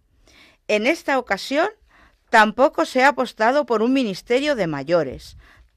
En 0.70 0.88
esta 0.88 1.20
ocasión, 1.20 1.68
tampoco 2.30 2.86
se 2.86 3.04
ha 3.04 3.10
apostado 3.10 3.66
por 3.66 3.82
un 3.82 3.92
ministerio 3.92 4.56
de 4.56 4.68
mayores, 4.68 5.36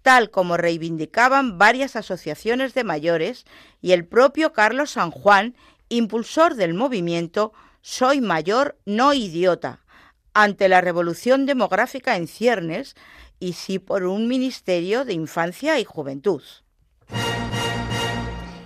tal 0.09 0.31
como 0.31 0.57
reivindicaban 0.57 1.59
varias 1.59 1.95
asociaciones 1.95 2.73
de 2.73 2.83
mayores 2.83 3.45
y 3.83 3.93
el 3.93 4.07
propio 4.07 4.55
Carlos 4.55 4.93
San 4.93 5.11
Juan, 5.11 5.55
impulsor 5.91 6.55
del 6.55 6.73
movimiento 6.73 7.53
Soy 7.83 8.23
mayor, 8.23 8.79
no 8.87 9.13
idiota, 9.13 9.85
ante 10.33 10.71
la 10.71 10.81
revolución 10.81 11.45
demográfica 11.45 12.17
en 12.17 12.27
ciernes 12.27 12.95
y 13.39 13.53
sí 13.53 13.79
por 13.79 14.05
un 14.05 14.29
ministerio 14.29 15.05
de 15.05 15.13
infancia 15.13 15.79
y 15.79 15.85
juventud. 15.85 16.43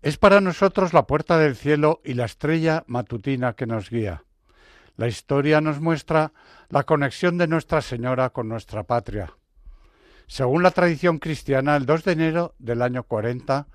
Es 0.00 0.16
para 0.16 0.40
nosotros 0.40 0.94
la 0.94 1.06
puerta 1.06 1.36
del 1.36 1.56
cielo 1.56 2.00
y 2.04 2.14
la 2.14 2.24
estrella 2.24 2.84
matutina 2.86 3.52
que 3.52 3.66
nos 3.66 3.90
guía. 3.90 4.22
La 5.00 5.08
historia 5.08 5.62
nos 5.62 5.80
muestra 5.80 6.34
la 6.68 6.82
conexión 6.82 7.38
de 7.38 7.46
Nuestra 7.46 7.80
Señora 7.80 8.28
con 8.28 8.50
nuestra 8.50 8.82
patria. 8.82 9.32
Según 10.26 10.62
la 10.62 10.72
tradición 10.72 11.18
cristiana, 11.18 11.74
el 11.76 11.86
2 11.86 12.04
de 12.04 12.12
enero 12.12 12.54
del 12.58 12.82
año 12.82 13.04
40, 13.04 13.66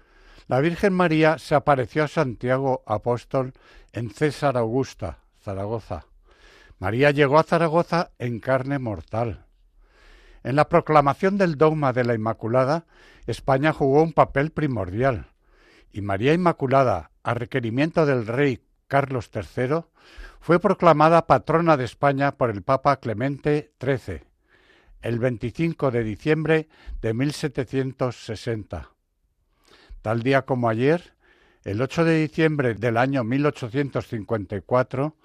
la 0.46 0.60
Virgen 0.60 0.94
María 0.94 1.40
se 1.40 1.56
apareció 1.56 2.04
a 2.04 2.08
Santiago 2.08 2.84
Apóstol 2.86 3.54
en 3.92 4.12
César 4.12 4.56
Augusta, 4.56 5.18
Zaragoza. 5.42 6.06
María 6.78 7.10
llegó 7.10 7.40
a 7.40 7.44
Zaragoza 7.44 8.12
en 8.20 8.40
carne 8.40 8.78
mortal. 8.78 9.48
En 10.44 10.56
la 10.56 10.70
proclamación 10.70 11.40
del 11.40 11.58
dogma 11.58 11.92
de 11.92 12.04
la 12.04 12.14
Inmaculada, 12.14 12.86
España 13.26 13.74
jugó 13.74 14.04
un 14.04 14.14
papel 14.14 14.52
primordial, 14.52 15.32
y 15.92 16.02
María 16.02 16.34
Inmaculada, 16.36 17.10
a 17.24 17.34
requerimiento 17.34 18.06
del 18.06 18.28
rey 18.28 18.58
Carlos 18.88 19.30
III, 19.34 19.86
fue 20.40 20.60
proclamada 20.60 21.28
patrona 21.28 21.78
de 21.78 21.86
España 21.86 22.38
por 22.38 22.50
el 22.50 22.62
Papa 22.62 23.00
Clemente 23.00 23.72
XIII, 23.80 24.22
el 25.02 25.20
25 25.20 25.92
de 25.92 26.04
diciembre 26.04 26.70
de 27.02 27.14
1760. 27.14 28.92
Tal 30.02 30.22
día 30.22 30.44
como 30.44 30.70
ayer, 30.70 31.14
el 31.64 31.82
8 31.82 32.06
de 32.06 32.22
diciembre 32.22 32.76
del 32.76 32.98
año 32.98 33.24
1854, 33.24 35.16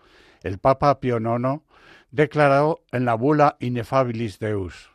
el 0.42 0.58
Papa 0.58 1.00
Pío 1.00 1.18
IX 1.18 1.62
declaró 2.10 2.82
en 2.92 3.04
la 3.04 3.14
bula 3.14 3.56
Inefabilis 3.60 4.38
Deus 4.38 4.90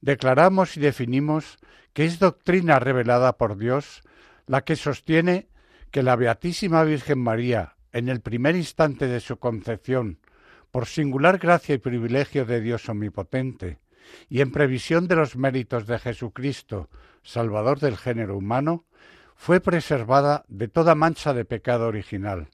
declaramos 0.00 0.76
y 0.76 0.80
definimos 0.80 1.58
que 1.92 2.04
es 2.04 2.18
doctrina 2.18 2.78
revelada 2.78 3.36
por 3.36 3.56
Dios 3.56 4.02
la 4.46 4.62
que 4.62 4.76
sostiene 4.76 5.48
que 5.90 6.02
la 6.02 6.16
Beatísima 6.16 6.84
Virgen 6.84 7.18
María, 7.18 7.76
en 7.92 8.08
el 8.08 8.20
primer 8.20 8.56
instante 8.56 9.06
de 9.06 9.20
su 9.20 9.38
concepción, 9.38 10.18
por 10.70 10.86
singular 10.86 11.38
gracia 11.38 11.74
y 11.74 11.78
privilegio 11.78 12.44
de 12.44 12.60
Dios 12.60 12.88
omnipotente, 12.88 13.78
y 14.28 14.40
en 14.40 14.52
previsión 14.52 15.08
de 15.08 15.16
los 15.16 15.36
méritos 15.36 15.86
de 15.86 15.98
Jesucristo, 15.98 16.88
Salvador 17.22 17.80
del 17.80 17.96
género 17.96 18.36
humano, 18.36 18.84
fue 19.34 19.60
preservada 19.60 20.44
de 20.48 20.68
toda 20.68 20.94
mancha 20.94 21.32
de 21.32 21.44
pecado 21.44 21.86
original. 21.86 22.48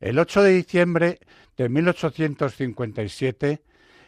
El 0.00 0.18
8 0.18 0.42
de 0.42 0.50
diciembre 0.50 1.20
de 1.56 1.68
1857, 1.68 3.62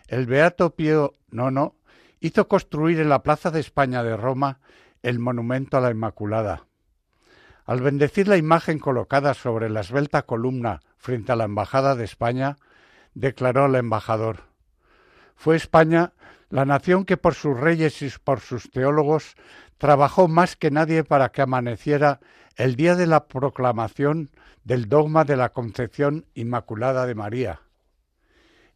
el 0.08 0.26
Beato 0.26 0.74
Pío 0.74 1.14
IX 1.32 1.72
hizo 2.20 2.48
construir 2.48 3.00
en 3.00 3.08
la 3.08 3.22
Plaza 3.22 3.50
de 3.50 3.60
España 3.60 4.02
de 4.02 4.16
Roma 4.16 4.60
el 5.02 5.18
monumento 5.18 5.76
a 5.76 5.80
la 5.80 5.90
Inmaculada. 5.90 6.66
Al 7.70 7.80
bendecir 7.82 8.26
la 8.26 8.36
imagen 8.36 8.80
colocada 8.80 9.32
sobre 9.32 9.70
la 9.70 9.82
esbelta 9.82 10.22
columna 10.22 10.80
frente 10.98 11.30
a 11.30 11.36
la 11.36 11.44
Embajada 11.44 11.94
de 11.94 12.02
España, 12.02 12.56
declaró 13.14 13.66
al 13.66 13.76
embajador 13.76 14.40
Fue 15.36 15.54
España 15.54 16.12
la 16.48 16.64
nación 16.64 17.04
que 17.04 17.16
por 17.16 17.34
sus 17.34 17.56
reyes 17.56 18.02
y 18.02 18.10
por 18.24 18.40
sus 18.40 18.72
teólogos 18.72 19.36
trabajó 19.78 20.26
más 20.26 20.56
que 20.56 20.72
nadie 20.72 21.04
para 21.04 21.28
que 21.28 21.42
amaneciera 21.42 22.18
el 22.56 22.74
día 22.74 22.96
de 22.96 23.06
la 23.06 23.28
proclamación 23.28 24.30
del 24.64 24.88
dogma 24.88 25.22
de 25.22 25.36
la 25.36 25.50
Concepción 25.50 26.26
Inmaculada 26.34 27.06
de 27.06 27.14
María. 27.14 27.60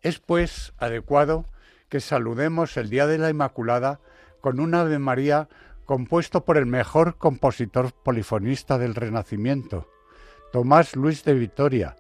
Es, 0.03 0.21
pues, 0.21 0.73
adecuado 0.79 1.47
que 1.89 1.99
saludemos 1.99 2.77
el 2.77 2.91
Día 2.91 3.09
de 3.09 3.19
la 3.19 3.29
Inmaculada 3.29 3.99
con 4.41 4.61
una 4.61 4.83
Ave 4.83 5.01
María 5.01 5.49
compuesto 5.85 6.45
por 6.45 6.57
el 6.57 6.67
mejor 6.67 7.17
compositor 7.17 7.93
polifonista 7.93 8.79
del 8.79 8.95
Renacimiento, 8.95 9.89
Tomás 10.53 10.97
Luis 10.97 11.25
de 11.25 11.35
Vitoria, 11.35 11.97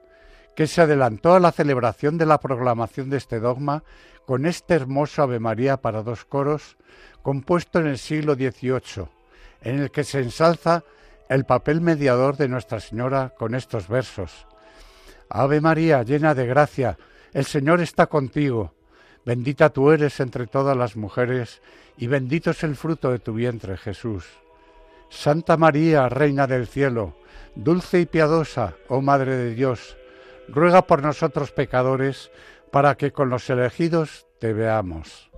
que 0.54 0.66
se 0.66 0.80
adelantó 0.80 1.34
a 1.34 1.40
la 1.40 1.52
celebración 1.52 2.18
de 2.18 2.26
la 2.26 2.38
proclamación 2.38 3.10
de 3.10 3.16
este 3.16 3.40
dogma 3.40 3.82
con 4.26 4.46
este 4.46 4.74
hermoso 4.74 5.22
Ave 5.22 5.40
María 5.40 5.78
para 5.78 6.02
dos 6.02 6.24
coros, 6.24 6.76
compuesto 7.22 7.80
en 7.80 7.86
el 7.86 7.98
siglo 7.98 8.34
XVIII, 8.34 9.08
en 9.62 9.80
el 9.80 9.90
que 9.90 10.04
se 10.04 10.20
ensalza 10.20 10.84
el 11.28 11.44
papel 11.44 11.80
mediador 11.80 12.36
de 12.36 12.48
Nuestra 12.48 12.80
Señora 12.80 13.34
con 13.36 13.54
estos 13.54 13.88
versos. 13.88 14.46
Ave 15.28 15.60
María, 15.60 16.02
llena 16.02 16.34
de 16.34 16.46
gracia, 16.46 16.98
el 17.32 17.44
Señor 17.44 17.80
está 17.80 18.06
contigo. 18.06 18.73
Bendita 19.24 19.70
tú 19.70 19.90
eres 19.90 20.20
entre 20.20 20.46
todas 20.46 20.76
las 20.76 20.96
mujeres, 20.96 21.62
y 21.96 22.06
bendito 22.06 22.50
es 22.50 22.62
el 22.62 22.76
fruto 22.76 23.10
de 23.10 23.18
tu 23.18 23.34
vientre, 23.34 23.76
Jesús. 23.76 24.26
Santa 25.08 25.56
María, 25.56 26.08
Reina 26.08 26.46
del 26.46 26.66
cielo, 26.66 27.14
dulce 27.54 28.00
y 28.00 28.06
piadosa, 28.06 28.74
oh 28.88 29.00
Madre 29.00 29.36
de 29.36 29.54
Dios, 29.54 29.96
ruega 30.48 30.82
por 30.82 31.02
nosotros 31.02 31.52
pecadores, 31.52 32.30
para 32.70 32.96
que 32.96 33.12
con 33.12 33.30
los 33.30 33.48
elegidos 33.48 34.26
te 34.40 34.52
veamos. 34.52 35.30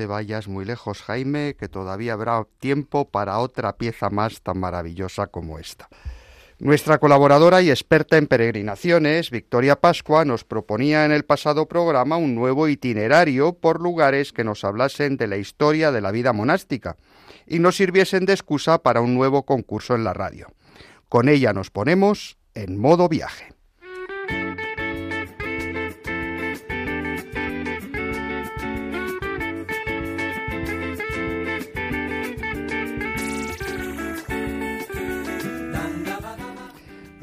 Te 0.00 0.06
vayas 0.06 0.48
muy 0.48 0.64
lejos, 0.64 1.02
Jaime, 1.02 1.56
que 1.58 1.68
todavía 1.68 2.14
habrá 2.14 2.46
tiempo 2.58 3.10
para 3.10 3.38
otra 3.38 3.76
pieza 3.76 4.08
más 4.08 4.40
tan 4.40 4.58
maravillosa 4.58 5.26
como 5.26 5.58
esta. 5.58 5.90
Nuestra 6.58 6.96
colaboradora 6.96 7.60
y 7.60 7.68
experta 7.68 8.16
en 8.16 8.26
peregrinaciones, 8.26 9.30
Victoria 9.30 9.78
Pascua, 9.78 10.24
nos 10.24 10.44
proponía 10.44 11.04
en 11.04 11.12
el 11.12 11.26
pasado 11.26 11.68
programa 11.68 12.16
un 12.16 12.34
nuevo 12.34 12.66
itinerario 12.66 13.52
por 13.52 13.82
lugares 13.82 14.32
que 14.32 14.42
nos 14.42 14.64
hablasen 14.64 15.18
de 15.18 15.26
la 15.26 15.36
historia 15.36 15.92
de 15.92 16.00
la 16.00 16.12
vida 16.12 16.32
monástica 16.32 16.96
y 17.46 17.58
nos 17.58 17.76
sirviesen 17.76 18.24
de 18.24 18.32
excusa 18.32 18.78
para 18.78 19.02
un 19.02 19.14
nuevo 19.14 19.44
concurso 19.44 19.94
en 19.94 20.04
la 20.04 20.14
radio. 20.14 20.46
Con 21.10 21.28
ella 21.28 21.52
nos 21.52 21.70
ponemos 21.70 22.38
en 22.54 22.78
modo 22.78 23.06
viaje. 23.06 23.52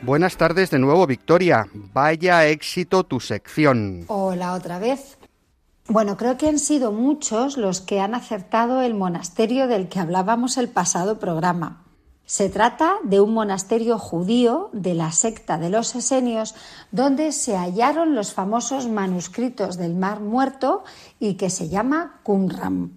Buenas 0.07 0.37
tardes 0.37 0.71
de 0.71 0.79
nuevo, 0.79 1.05
Victoria. 1.05 1.67
Vaya 1.73 2.47
éxito 2.47 3.03
tu 3.03 3.19
sección. 3.19 4.05
Hola 4.07 4.53
otra 4.53 4.79
vez. 4.79 5.17
Bueno, 5.89 6.15
creo 6.15 6.37
que 6.37 6.47
han 6.47 6.59
sido 6.59 6.93
muchos 6.93 7.57
los 7.57 7.81
que 7.81 7.99
han 7.99 8.15
acertado 8.15 8.81
el 8.81 8.93
monasterio 8.93 9.67
del 9.67 9.89
que 9.89 9.99
hablábamos 9.99 10.57
el 10.57 10.69
pasado 10.69 11.19
programa. 11.19 11.83
Se 12.25 12.47
trata 12.47 12.93
de 13.03 13.19
un 13.19 13.33
monasterio 13.33 13.99
judío 13.99 14.69
de 14.71 14.93
la 14.93 15.11
secta 15.11 15.57
de 15.57 15.69
los 15.69 15.93
esenios, 15.93 16.55
donde 16.93 17.33
se 17.33 17.57
hallaron 17.57 18.15
los 18.15 18.33
famosos 18.33 18.87
manuscritos 18.87 19.75
del 19.75 19.93
Mar 19.93 20.21
Muerto 20.21 20.85
y 21.19 21.33
que 21.33 21.49
se 21.49 21.67
llama 21.67 22.21
Qumran. 22.23 22.93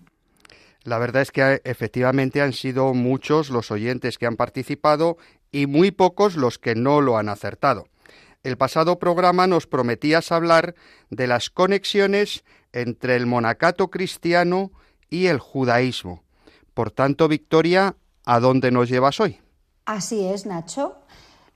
La 0.84 0.98
verdad 0.98 1.22
es 1.22 1.30
que 1.30 1.60
efectivamente 1.64 2.40
han 2.40 2.54
sido 2.54 2.94
muchos 2.94 3.50
los 3.50 3.70
oyentes 3.70 4.16
que 4.16 4.26
han 4.26 4.36
participado 4.36 5.18
y 5.52 5.66
muy 5.66 5.90
pocos 5.90 6.36
los 6.36 6.58
que 6.58 6.74
no 6.74 7.00
lo 7.00 7.18
han 7.18 7.28
acertado. 7.28 7.88
El 8.42 8.56
pasado 8.56 8.98
programa 8.98 9.46
nos 9.46 9.66
prometías 9.66 10.32
hablar 10.32 10.74
de 11.10 11.26
las 11.26 11.50
conexiones 11.50 12.44
entre 12.72 13.16
el 13.16 13.26
monacato 13.26 13.88
cristiano 13.88 14.70
y 15.10 15.26
el 15.26 15.38
judaísmo. 15.38 16.22
Por 16.72 16.90
tanto, 16.90 17.28
Victoria, 17.28 17.96
¿a 18.24 18.40
dónde 18.40 18.70
nos 18.70 18.88
llevas 18.88 19.20
hoy? 19.20 19.38
Así 19.84 20.24
es, 20.24 20.46
Nacho. 20.46 20.99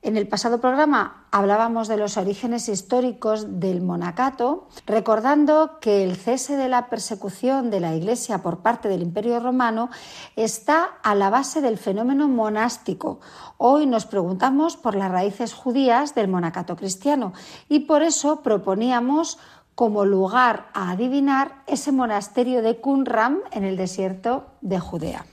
En 0.04 0.18
el 0.18 0.28
pasado 0.28 0.60
programa 0.60 1.24
hablábamos 1.30 1.88
de 1.88 1.96
los 1.96 2.18
orígenes 2.18 2.68
históricos 2.68 3.58
del 3.58 3.80
monacato, 3.80 4.68
recordando 4.84 5.78
que 5.80 6.04
el 6.04 6.16
cese 6.16 6.58
de 6.58 6.68
la 6.68 6.90
persecución 6.90 7.70
de 7.70 7.80
la 7.80 7.94
Iglesia 7.94 8.42
por 8.42 8.58
parte 8.58 8.90
del 8.90 9.00
Imperio 9.00 9.40
Romano 9.40 9.88
está 10.36 10.90
a 11.02 11.14
la 11.14 11.30
base 11.30 11.62
del 11.62 11.78
fenómeno 11.78 12.28
monástico. 12.28 13.20
Hoy 13.56 13.86
nos 13.86 14.04
preguntamos 14.04 14.76
por 14.76 14.94
las 14.94 15.10
raíces 15.10 15.54
judías 15.54 16.14
del 16.14 16.28
monacato 16.28 16.76
cristiano 16.76 17.32
y 17.70 17.80
por 17.80 18.02
eso 18.02 18.42
proponíamos 18.42 19.38
como 19.74 20.04
lugar 20.04 20.68
a 20.74 20.90
adivinar 20.90 21.62
ese 21.66 21.92
monasterio 21.92 22.60
de 22.60 22.78
Qumran 22.78 23.40
en 23.52 23.64
el 23.64 23.78
desierto 23.78 24.44
de 24.60 24.80
Judea. 24.80 25.24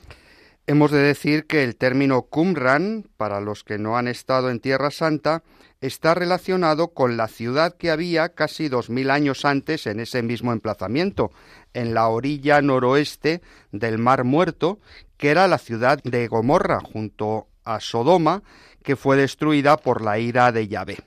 Hemos 0.68 0.92
de 0.92 1.00
decir 1.00 1.48
que 1.48 1.64
el 1.64 1.76
término 1.76 2.22
Qumran, 2.24 3.08
para 3.18 3.42
los 3.42 3.64
que 3.64 3.80
no 3.80 3.98
han 3.98 4.08
estado 4.08 4.52
en 4.52 4.60
Tierra 4.60 4.92
Santa, 4.92 5.44
está 5.82 6.14
relacionado 6.14 6.90
con 6.90 7.18
la 7.18 7.28
ciudad 7.28 7.76
que 7.76 7.90
había 7.90 8.30
casi 8.30 8.70
dos 8.70 8.90
mil 8.90 9.10
años 9.10 9.44
antes 9.44 9.88
en 9.88 10.00
ese 10.00 10.22
mismo 10.22 10.54
emplazamiento, 10.54 11.32
en 11.74 11.96
la 11.96 12.08
orilla 12.08 12.62
noroeste 12.62 13.42
del 13.72 13.98
Mar 13.98 14.24
Muerto, 14.24 14.80
que 15.18 15.30
era 15.30 15.48
la 15.48 15.58
ciudad 15.58 16.00
de 16.04 16.28
Gomorra, 16.28 16.80
junto 16.80 17.48
a 17.64 17.80
Sodoma, 17.80 18.44
que 18.84 18.96
fue 18.96 19.18
destruida 19.18 19.78
por 19.78 20.02
la 20.02 20.20
ira 20.20 20.52
de 20.52 20.68
Yahvé. 20.68 20.98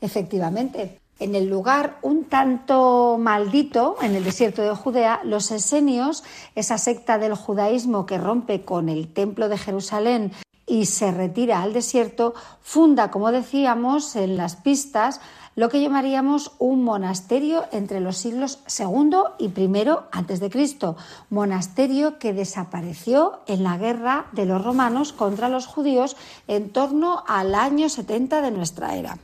Efectivamente, 0.00 0.98
en 1.24 1.34
el 1.34 1.48
lugar 1.48 1.96
un 2.02 2.24
tanto 2.24 3.16
maldito, 3.18 3.96
en 4.02 4.14
el 4.14 4.24
desierto 4.24 4.60
de 4.60 4.74
Judea, 4.74 5.22
los 5.24 5.50
esenios, 5.50 6.22
esa 6.54 6.76
secta 6.76 7.16
del 7.16 7.34
judaísmo 7.34 8.04
que 8.04 8.18
rompe 8.18 8.62
con 8.62 8.90
el 8.90 9.10
templo 9.10 9.48
de 9.48 9.56
Jerusalén 9.56 10.32
y 10.66 10.84
se 10.84 11.12
retira 11.12 11.62
al 11.62 11.72
desierto, 11.72 12.34
funda, 12.60 13.10
como 13.10 13.32
decíamos 13.32 14.16
en 14.16 14.36
las 14.36 14.56
pistas, 14.56 15.22
lo 15.56 15.70
que 15.70 15.80
llamaríamos 15.80 16.52
un 16.58 16.84
monasterio 16.84 17.64
entre 17.72 18.00
los 18.00 18.18
siglos 18.18 18.58
II 18.78 19.16
y 19.38 19.46
I 19.46 19.86
antes 20.12 20.40
de 20.40 20.50
Cristo, 20.50 20.96
monasterio 21.30 22.18
que 22.18 22.34
desapareció 22.34 23.40
en 23.46 23.62
la 23.62 23.78
guerra 23.78 24.26
de 24.32 24.44
los 24.44 24.62
romanos 24.62 25.14
contra 25.14 25.48
los 25.48 25.66
judíos 25.66 26.18
en 26.48 26.68
torno 26.68 27.24
al 27.26 27.54
año 27.54 27.88
70 27.88 28.42
de 28.42 28.50
nuestra 28.50 28.96
era 28.96 29.16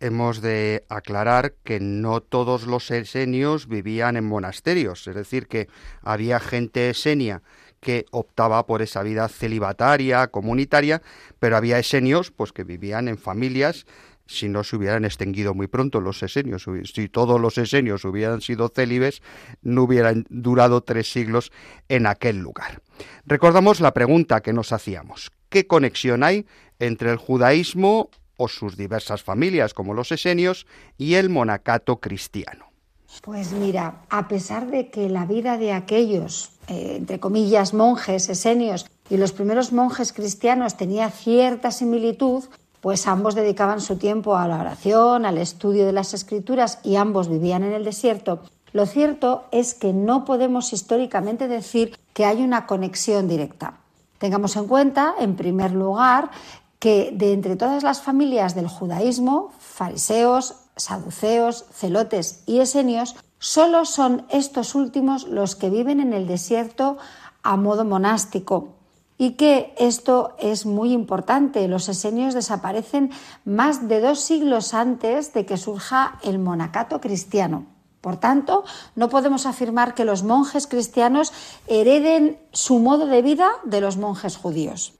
hemos 0.00 0.40
de 0.40 0.84
aclarar 0.88 1.54
que 1.64 1.80
no 1.80 2.20
todos 2.20 2.66
los 2.66 2.90
esenios 2.90 3.68
vivían 3.68 4.16
en 4.16 4.24
monasterios, 4.24 5.06
es 5.06 5.14
decir, 5.14 5.46
que 5.46 5.68
había 6.02 6.40
gente 6.40 6.90
esenia 6.90 7.42
que 7.80 8.06
optaba 8.10 8.66
por 8.66 8.82
esa 8.82 9.02
vida 9.02 9.28
celibataria, 9.28 10.26
comunitaria, 10.28 11.02
pero 11.38 11.56
había 11.56 11.78
esenios 11.78 12.30
pues 12.30 12.52
que 12.52 12.64
vivían 12.64 13.08
en 13.08 13.18
familias 13.18 13.86
si 14.28 14.48
no 14.48 14.62
se 14.62 14.76
hubieran 14.76 15.04
extinguido 15.04 15.54
muy 15.54 15.68
pronto 15.68 16.00
los 16.00 16.22
esenios. 16.22 16.66
Si 16.92 17.08
todos 17.08 17.40
los 17.40 17.56
esenios 17.56 18.04
hubieran 18.04 18.42
sido 18.42 18.68
célibes, 18.68 19.22
no 19.62 19.84
hubieran 19.84 20.26
durado 20.28 20.82
tres 20.82 21.10
siglos 21.10 21.50
en 21.88 22.06
aquel 22.06 22.38
lugar. 22.38 22.82
Recordamos 23.24 23.80
la 23.80 23.94
pregunta 23.94 24.42
que 24.42 24.52
nos 24.52 24.72
hacíamos. 24.72 25.30
¿Qué 25.48 25.66
conexión 25.66 26.22
hay 26.22 26.46
entre 26.78 27.10
el 27.10 27.16
judaísmo 27.16 28.10
o 28.38 28.48
sus 28.48 28.78
diversas 28.78 29.22
familias, 29.22 29.74
como 29.74 29.92
los 29.92 30.10
esenios, 30.10 30.66
y 30.96 31.16
el 31.16 31.28
monacato 31.28 31.98
cristiano. 31.98 32.72
Pues 33.20 33.52
mira, 33.52 34.06
a 34.08 34.26
pesar 34.28 34.70
de 34.70 34.88
que 34.88 35.10
la 35.10 35.26
vida 35.26 35.58
de 35.58 35.72
aquellos, 35.72 36.52
eh, 36.68 36.94
entre 36.96 37.20
comillas, 37.20 37.74
monjes 37.74 38.30
esenios 38.30 38.86
y 39.10 39.18
los 39.18 39.32
primeros 39.32 39.72
monjes 39.72 40.14
cristianos 40.14 40.78
tenía 40.78 41.10
cierta 41.10 41.70
similitud, 41.70 42.44
pues 42.80 43.06
ambos 43.06 43.34
dedicaban 43.34 43.82
su 43.82 43.98
tiempo 43.98 44.36
a 44.36 44.48
la 44.48 44.60
oración, 44.60 45.26
al 45.26 45.36
estudio 45.36 45.84
de 45.84 45.92
las 45.92 46.14
escrituras 46.14 46.78
y 46.82 46.96
ambos 46.96 47.28
vivían 47.28 47.64
en 47.64 47.72
el 47.72 47.84
desierto, 47.84 48.42
lo 48.72 48.86
cierto 48.86 49.46
es 49.50 49.74
que 49.74 49.92
no 49.92 50.24
podemos 50.24 50.72
históricamente 50.72 51.48
decir 51.48 51.98
que 52.12 52.24
hay 52.24 52.42
una 52.42 52.66
conexión 52.66 53.28
directa. 53.28 53.78
Tengamos 54.18 54.56
en 54.56 54.66
cuenta, 54.66 55.14
en 55.20 55.36
primer 55.36 55.72
lugar, 55.72 56.30
que 56.78 57.10
de 57.12 57.32
entre 57.32 57.56
todas 57.56 57.82
las 57.82 58.02
familias 58.02 58.54
del 58.54 58.68
judaísmo, 58.68 59.52
fariseos, 59.58 60.56
saduceos, 60.76 61.64
celotes 61.72 62.42
y 62.46 62.60
esenios, 62.60 63.16
solo 63.38 63.84
son 63.84 64.26
estos 64.30 64.74
últimos 64.74 65.26
los 65.26 65.56
que 65.56 65.70
viven 65.70 66.00
en 66.00 66.12
el 66.12 66.26
desierto 66.26 66.98
a 67.42 67.56
modo 67.56 67.84
monástico. 67.84 68.74
Y 69.20 69.32
que 69.32 69.74
esto 69.78 70.36
es 70.38 70.64
muy 70.64 70.92
importante. 70.92 71.66
Los 71.66 71.88
esenios 71.88 72.34
desaparecen 72.34 73.10
más 73.44 73.88
de 73.88 74.00
dos 74.00 74.20
siglos 74.20 74.74
antes 74.74 75.32
de 75.32 75.44
que 75.44 75.56
surja 75.56 76.20
el 76.22 76.38
monacato 76.38 77.00
cristiano. 77.00 77.66
Por 78.00 78.18
tanto, 78.18 78.62
no 78.94 79.08
podemos 79.08 79.44
afirmar 79.44 79.94
que 79.94 80.04
los 80.04 80.22
monjes 80.22 80.68
cristianos 80.68 81.32
hereden 81.66 82.38
su 82.52 82.78
modo 82.78 83.06
de 83.06 83.22
vida 83.22 83.50
de 83.64 83.80
los 83.80 83.96
monjes 83.96 84.36
judíos. 84.36 84.94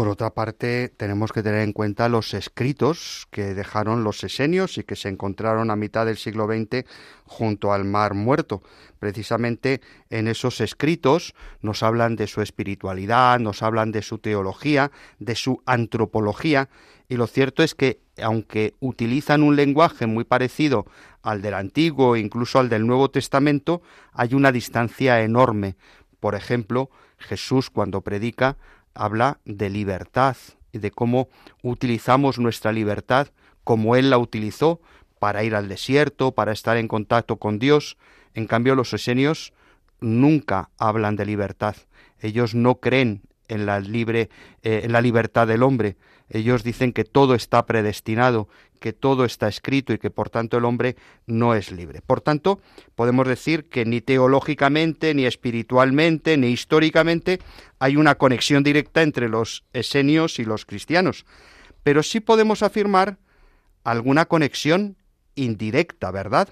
Por 0.00 0.08
otra 0.08 0.30
parte, 0.30 0.88
tenemos 0.96 1.30
que 1.30 1.42
tener 1.42 1.60
en 1.60 1.74
cuenta 1.74 2.08
los 2.08 2.32
escritos 2.32 3.28
que 3.30 3.52
dejaron 3.52 4.02
los 4.02 4.24
esenios 4.24 4.78
y 4.78 4.82
que 4.82 4.96
se 4.96 5.10
encontraron 5.10 5.70
a 5.70 5.76
mitad 5.76 6.06
del 6.06 6.16
siglo 6.16 6.46
XX 6.46 6.86
junto 7.26 7.74
al 7.74 7.84
Mar 7.84 8.14
Muerto. 8.14 8.62
Precisamente 8.98 9.82
en 10.08 10.26
esos 10.26 10.62
escritos 10.62 11.34
nos 11.60 11.82
hablan 11.82 12.16
de 12.16 12.28
su 12.28 12.40
espiritualidad, 12.40 13.40
nos 13.40 13.62
hablan 13.62 13.92
de 13.92 14.00
su 14.00 14.16
teología, 14.16 14.90
de 15.18 15.34
su 15.34 15.62
antropología, 15.66 16.70
y 17.06 17.16
lo 17.16 17.26
cierto 17.26 17.62
es 17.62 17.74
que, 17.74 18.00
aunque 18.22 18.72
utilizan 18.80 19.42
un 19.42 19.54
lenguaje 19.54 20.06
muy 20.06 20.24
parecido 20.24 20.86
al 21.20 21.42
del 21.42 21.52
Antiguo 21.52 22.16
e 22.16 22.20
incluso 22.20 22.58
al 22.58 22.70
del 22.70 22.86
Nuevo 22.86 23.10
Testamento, 23.10 23.82
hay 24.14 24.32
una 24.32 24.50
distancia 24.50 25.20
enorme. 25.20 25.76
Por 26.20 26.34
ejemplo, 26.34 26.88
Jesús 27.18 27.68
cuando 27.68 28.00
predica 28.00 28.56
habla 28.94 29.38
de 29.44 29.70
libertad 29.70 30.36
y 30.72 30.78
de 30.78 30.90
cómo 30.90 31.28
utilizamos 31.62 32.38
nuestra 32.38 32.72
libertad 32.72 33.28
como 33.64 33.96
Él 33.96 34.10
la 34.10 34.18
utilizó 34.18 34.80
para 35.18 35.44
ir 35.44 35.54
al 35.54 35.68
desierto, 35.68 36.32
para 36.32 36.52
estar 36.52 36.76
en 36.76 36.88
contacto 36.88 37.36
con 37.36 37.58
Dios. 37.58 37.98
En 38.34 38.46
cambio, 38.46 38.74
los 38.74 38.92
esenios 38.92 39.52
nunca 40.00 40.70
hablan 40.78 41.16
de 41.16 41.26
libertad. 41.26 41.76
Ellos 42.20 42.54
no 42.54 42.76
creen 42.76 43.22
en 43.48 43.66
la 43.66 43.80
libre, 43.80 44.30
eh, 44.62 44.82
en 44.84 44.92
la 44.92 45.00
libertad 45.00 45.46
del 45.46 45.62
hombre. 45.62 45.96
Ellos 46.30 46.62
dicen 46.62 46.92
que 46.92 47.04
todo 47.04 47.34
está 47.34 47.66
predestinado, 47.66 48.48
que 48.78 48.92
todo 48.92 49.24
está 49.24 49.48
escrito 49.48 49.92
y 49.92 49.98
que 49.98 50.10
por 50.10 50.30
tanto 50.30 50.56
el 50.56 50.64
hombre 50.64 50.96
no 51.26 51.54
es 51.54 51.72
libre. 51.72 52.02
Por 52.02 52.20
tanto, 52.20 52.60
podemos 52.94 53.26
decir 53.26 53.68
que 53.68 53.84
ni 53.84 54.00
teológicamente, 54.00 55.12
ni 55.12 55.26
espiritualmente, 55.26 56.36
ni 56.36 56.46
históricamente 56.48 57.40
hay 57.80 57.96
una 57.96 58.14
conexión 58.14 58.62
directa 58.62 59.02
entre 59.02 59.28
los 59.28 59.64
esenios 59.72 60.38
y 60.38 60.44
los 60.44 60.64
cristianos. 60.64 61.26
Pero 61.82 62.02
sí 62.04 62.20
podemos 62.20 62.62
afirmar 62.62 63.18
alguna 63.82 64.26
conexión 64.26 64.96
indirecta, 65.34 66.12
¿verdad? 66.12 66.48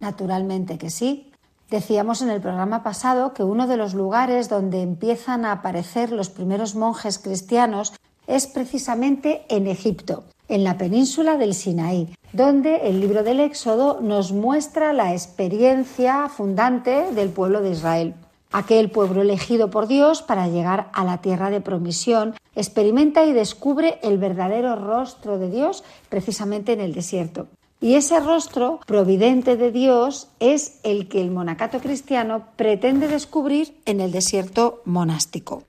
Naturalmente 0.00 0.78
que 0.78 0.88
sí. 0.88 1.30
Decíamos 1.68 2.20
en 2.22 2.30
el 2.30 2.40
programa 2.40 2.82
pasado 2.82 3.32
que 3.32 3.44
uno 3.44 3.68
de 3.68 3.76
los 3.76 3.94
lugares 3.94 4.48
donde 4.48 4.82
empiezan 4.82 5.44
a 5.44 5.52
aparecer 5.52 6.10
los 6.10 6.30
primeros 6.30 6.74
monjes 6.74 7.18
cristianos 7.18 7.92
es 8.30 8.46
precisamente 8.46 9.42
en 9.48 9.66
Egipto, 9.66 10.24
en 10.48 10.64
la 10.64 10.78
península 10.78 11.36
del 11.36 11.54
Sinaí, 11.54 12.08
donde 12.32 12.88
el 12.88 13.00
libro 13.00 13.22
del 13.22 13.40
Éxodo 13.40 14.00
nos 14.00 14.32
muestra 14.32 14.92
la 14.92 15.12
experiencia 15.12 16.28
fundante 16.28 17.12
del 17.12 17.30
pueblo 17.30 17.60
de 17.60 17.72
Israel. 17.72 18.14
Aquel 18.52 18.90
pueblo 18.90 19.22
elegido 19.22 19.70
por 19.70 19.86
Dios 19.86 20.22
para 20.22 20.48
llegar 20.48 20.90
a 20.92 21.04
la 21.04 21.18
tierra 21.18 21.50
de 21.50 21.60
promisión 21.60 22.34
experimenta 22.54 23.24
y 23.24 23.32
descubre 23.32 23.98
el 24.02 24.18
verdadero 24.18 24.76
rostro 24.76 25.38
de 25.38 25.50
Dios 25.50 25.84
precisamente 26.08 26.72
en 26.72 26.80
el 26.80 26.94
desierto. 26.94 27.48
Y 27.80 27.94
ese 27.94 28.20
rostro 28.20 28.80
providente 28.86 29.56
de 29.56 29.72
Dios 29.72 30.28
es 30.38 30.80
el 30.82 31.08
que 31.08 31.20
el 31.20 31.30
monacato 31.30 31.78
cristiano 31.78 32.44
pretende 32.56 33.08
descubrir 33.08 33.74
en 33.86 34.00
el 34.00 34.12
desierto 34.12 34.82
monástico. 34.84 35.62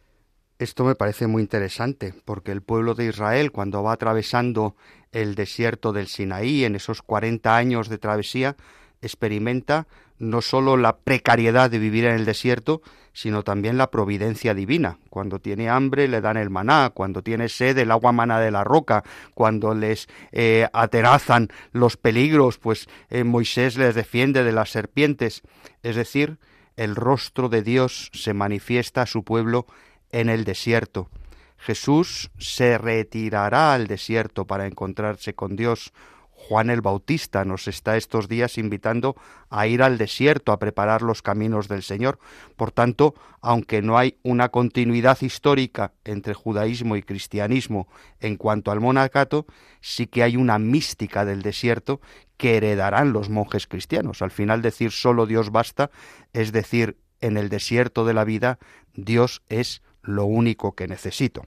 Esto 0.61 0.83
me 0.83 0.93
parece 0.93 1.25
muy 1.25 1.41
interesante, 1.41 2.13
porque 2.23 2.51
el 2.51 2.61
pueblo 2.61 2.93
de 2.93 3.07
Israel, 3.07 3.51
cuando 3.51 3.81
va 3.81 3.93
atravesando 3.93 4.75
el 5.11 5.33
desierto 5.33 5.91
del 5.91 6.05
Sinaí 6.05 6.65
en 6.65 6.75
esos 6.75 7.01
40 7.01 7.57
años 7.57 7.89
de 7.89 7.97
travesía, 7.97 8.55
experimenta 9.01 9.87
no 10.19 10.43
sólo 10.43 10.77
la 10.77 10.97
precariedad 10.97 11.71
de 11.71 11.79
vivir 11.79 12.05
en 12.05 12.13
el 12.13 12.25
desierto, 12.25 12.83
sino 13.11 13.41
también 13.41 13.79
la 13.79 13.89
providencia 13.89 14.53
divina. 14.53 14.99
Cuando 15.09 15.39
tiene 15.39 15.67
hambre 15.67 16.07
le 16.07 16.21
dan 16.21 16.37
el 16.37 16.51
maná, 16.51 16.91
cuando 16.93 17.23
tiene 17.23 17.49
sed 17.49 17.79
el 17.79 17.89
agua 17.89 18.11
mana 18.11 18.39
de 18.39 18.51
la 18.51 18.63
roca, 18.63 19.03
cuando 19.33 19.73
les 19.73 20.09
eh, 20.31 20.67
aterazan 20.73 21.49
los 21.71 21.97
peligros, 21.97 22.59
pues 22.59 22.87
eh, 23.09 23.23
Moisés 23.23 23.77
les 23.77 23.95
defiende 23.95 24.43
de 24.43 24.51
las 24.51 24.69
serpientes. 24.69 25.41
Es 25.81 25.95
decir, 25.95 26.37
el 26.75 26.95
rostro 26.95 27.49
de 27.49 27.63
Dios 27.63 28.11
se 28.13 28.35
manifiesta 28.35 29.01
a 29.01 29.07
su 29.07 29.23
pueblo 29.23 29.65
en 30.11 30.29
el 30.29 30.43
desierto. 30.43 31.09
Jesús 31.57 32.31
se 32.39 32.77
retirará 32.77 33.73
al 33.73 33.87
desierto 33.87 34.45
para 34.45 34.65
encontrarse 34.65 35.35
con 35.35 35.55
Dios. 35.55 35.93
Juan 36.31 36.71
el 36.71 36.81
Bautista 36.81 37.45
nos 37.45 37.67
está 37.67 37.97
estos 37.97 38.27
días 38.27 38.57
invitando 38.57 39.15
a 39.51 39.67
ir 39.67 39.83
al 39.83 39.99
desierto 39.99 40.51
a 40.51 40.57
preparar 40.57 41.03
los 41.03 41.21
caminos 41.21 41.67
del 41.67 41.83
Señor. 41.83 42.17
Por 42.55 42.71
tanto, 42.71 43.13
aunque 43.41 43.83
no 43.83 43.99
hay 43.99 44.17
una 44.23 44.49
continuidad 44.49 45.21
histórica 45.21 45.93
entre 46.03 46.33
judaísmo 46.33 46.95
y 46.95 47.03
cristianismo 47.03 47.87
en 48.19 48.37
cuanto 48.37 48.71
al 48.71 48.79
monacato, 48.79 49.45
sí 49.81 50.07
que 50.07 50.23
hay 50.23 50.35
una 50.35 50.57
mística 50.57 51.25
del 51.25 51.43
desierto 51.43 52.01
que 52.37 52.57
heredarán 52.57 53.13
los 53.13 53.29
monjes 53.29 53.67
cristianos. 53.67 54.23
Al 54.23 54.31
final 54.31 54.63
decir 54.63 54.91
solo 54.91 55.27
Dios 55.27 55.51
basta, 55.51 55.91
es 56.33 56.51
decir, 56.51 56.97
en 57.19 57.37
el 57.37 57.49
desierto 57.49 58.03
de 58.03 58.15
la 58.15 58.23
vida, 58.23 58.57
Dios 58.95 59.43
es 59.47 59.83
lo 60.03 60.25
único 60.25 60.73
que 60.73 60.87
necesito. 60.87 61.43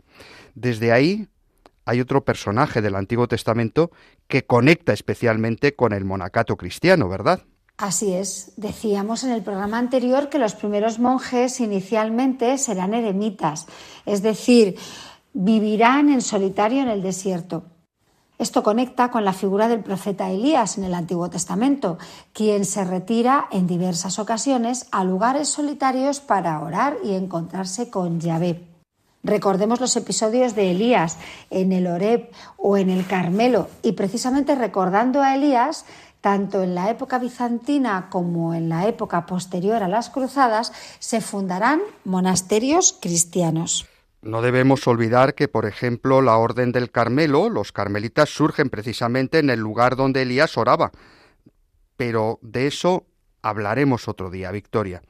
Desde 0.54 0.92
ahí 0.92 1.28
hay 1.84 2.00
otro 2.00 2.24
personaje 2.24 2.80
del 2.80 2.94
Antiguo 2.94 3.28
Testamento 3.28 3.90
que 4.26 4.46
conecta 4.46 4.92
especialmente 4.92 5.74
con 5.74 5.92
el 5.92 6.04
monacato 6.04 6.56
cristiano, 6.56 7.08
¿verdad? 7.08 7.42
Así 7.76 8.14
es. 8.14 8.52
Decíamos 8.56 9.24
en 9.24 9.32
el 9.32 9.42
programa 9.42 9.78
anterior 9.78 10.28
que 10.28 10.38
los 10.38 10.54
primeros 10.54 10.98
monjes 10.98 11.60
inicialmente 11.60 12.56
serán 12.56 12.94
eremitas, 12.94 13.66
es 14.06 14.22
decir, 14.22 14.76
vivirán 15.32 16.08
en 16.08 16.22
solitario 16.22 16.82
en 16.82 16.88
el 16.88 17.02
desierto. 17.02 17.64
Esto 18.36 18.64
conecta 18.64 19.10
con 19.10 19.24
la 19.24 19.32
figura 19.32 19.68
del 19.68 19.80
profeta 19.80 20.30
Elías 20.30 20.76
en 20.76 20.84
el 20.84 20.94
Antiguo 20.94 21.30
Testamento, 21.30 21.98
quien 22.32 22.64
se 22.64 22.84
retira 22.84 23.46
en 23.52 23.68
diversas 23.68 24.18
ocasiones 24.18 24.86
a 24.90 25.04
lugares 25.04 25.48
solitarios 25.48 26.18
para 26.20 26.60
orar 26.60 26.96
y 27.04 27.14
encontrarse 27.14 27.90
con 27.90 28.20
Yahvé. 28.20 28.66
Recordemos 29.22 29.80
los 29.80 29.96
episodios 29.96 30.54
de 30.54 30.72
Elías 30.72 31.16
en 31.48 31.72
el 31.72 31.86
Horeb 31.86 32.30
o 32.58 32.76
en 32.76 32.90
el 32.90 33.06
Carmelo 33.06 33.68
y 33.82 33.92
precisamente 33.92 34.54
recordando 34.56 35.22
a 35.22 35.34
Elías, 35.36 35.86
tanto 36.20 36.62
en 36.62 36.74
la 36.74 36.90
época 36.90 37.18
bizantina 37.18 38.08
como 38.10 38.52
en 38.52 38.68
la 38.68 38.86
época 38.88 39.26
posterior 39.26 39.82
a 39.82 39.88
las 39.88 40.10
cruzadas, 40.10 40.72
se 40.98 41.20
fundarán 41.20 41.80
monasterios 42.04 42.98
cristianos. 43.00 43.86
No 44.24 44.40
debemos 44.40 44.87
olvidar 44.87 45.34
que, 45.34 45.48
por 45.48 45.66
ejemplo, 45.66 46.22
la 46.22 46.38
Orden 46.38 46.72
del 46.72 46.90
Carmelo, 46.90 47.50
los 47.50 47.72
carmelitas 47.72 48.30
surgen 48.30 48.70
precisamente 48.70 49.38
en 49.38 49.50
el 49.50 49.60
lugar 49.60 49.96
donde 49.96 50.22
Elías 50.22 50.56
oraba. 50.56 50.92
Pero 51.98 52.38
de 52.40 52.66
eso 52.66 53.04
hablaremos 53.42 54.08
otro 54.08 54.30
día, 54.30 54.50
Victoria. 54.50 55.02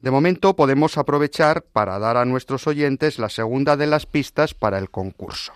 De 0.00 0.12
momento 0.12 0.54
podemos 0.54 0.96
aprovechar 0.96 1.64
para 1.64 1.98
dar 1.98 2.16
a 2.16 2.24
nuestros 2.24 2.68
oyentes 2.68 3.18
la 3.18 3.30
segunda 3.30 3.76
de 3.76 3.88
las 3.88 4.06
pistas 4.06 4.54
para 4.54 4.78
el 4.78 4.90
concurso. 4.90 5.52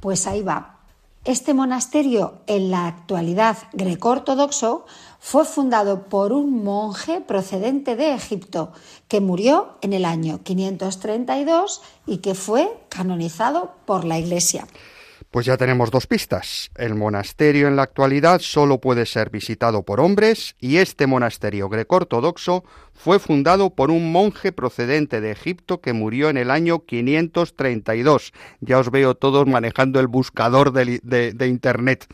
Pues 0.00 0.26
ahí 0.26 0.42
va. 0.42 0.77
Este 1.24 1.52
monasterio, 1.52 2.40
en 2.46 2.70
la 2.70 2.86
actualidad 2.86 3.58
greco-ortodoxo, 3.72 4.86
fue 5.18 5.44
fundado 5.44 6.08
por 6.08 6.32
un 6.32 6.62
monje 6.64 7.20
procedente 7.20 7.96
de 7.96 8.14
Egipto 8.14 8.72
que 9.08 9.20
murió 9.20 9.76
en 9.82 9.92
el 9.92 10.04
año 10.04 10.40
532 10.42 11.82
y 12.06 12.18
que 12.18 12.34
fue 12.34 12.80
canonizado 12.88 13.72
por 13.84 14.04
la 14.04 14.18
Iglesia. 14.18 14.66
Pues 15.30 15.44
ya 15.44 15.58
tenemos 15.58 15.90
dos 15.90 16.06
pistas. 16.06 16.70
El 16.74 16.94
monasterio 16.94 17.68
en 17.68 17.76
la 17.76 17.82
actualidad 17.82 18.40
solo 18.40 18.80
puede 18.80 19.04
ser 19.04 19.28
visitado 19.28 19.82
por 19.82 20.00
hombres 20.00 20.56
y 20.58 20.78
este 20.78 21.06
monasterio 21.06 21.68
greco-ortodoxo 21.68 22.64
fue 22.94 23.18
fundado 23.18 23.74
por 23.74 23.90
un 23.90 24.10
monje 24.10 24.52
procedente 24.52 25.20
de 25.20 25.32
Egipto 25.32 25.82
que 25.82 25.92
murió 25.92 26.30
en 26.30 26.38
el 26.38 26.50
año 26.50 26.86
532. 26.86 28.32
Ya 28.60 28.78
os 28.78 28.90
veo 28.90 29.16
todos 29.16 29.46
manejando 29.46 30.00
el 30.00 30.06
buscador 30.06 30.72
de, 30.72 30.98
de, 31.02 31.32
de 31.34 31.46
Internet. 31.46 32.06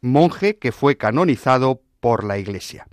Monje 0.00 0.56
que 0.56 0.70
fue 0.70 0.96
canonizado 0.96 1.82
por 1.98 2.22
la 2.22 2.38
Iglesia. 2.38 2.86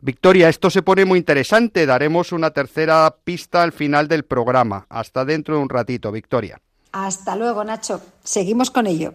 Victoria, 0.00 0.48
esto 0.48 0.70
se 0.70 0.82
pone 0.82 1.04
muy 1.04 1.18
interesante. 1.18 1.84
Daremos 1.84 2.30
una 2.30 2.52
tercera 2.52 3.16
pista 3.24 3.64
al 3.64 3.72
final 3.72 4.06
del 4.06 4.24
programa. 4.24 4.86
Hasta 4.88 5.24
dentro 5.24 5.56
de 5.56 5.62
un 5.62 5.68
ratito, 5.68 6.12
Victoria. 6.12 6.60
Hasta 6.98 7.36
luego, 7.36 7.62
Nacho. 7.62 8.00
Seguimos 8.24 8.70
con 8.70 8.86
ello. 8.86 9.12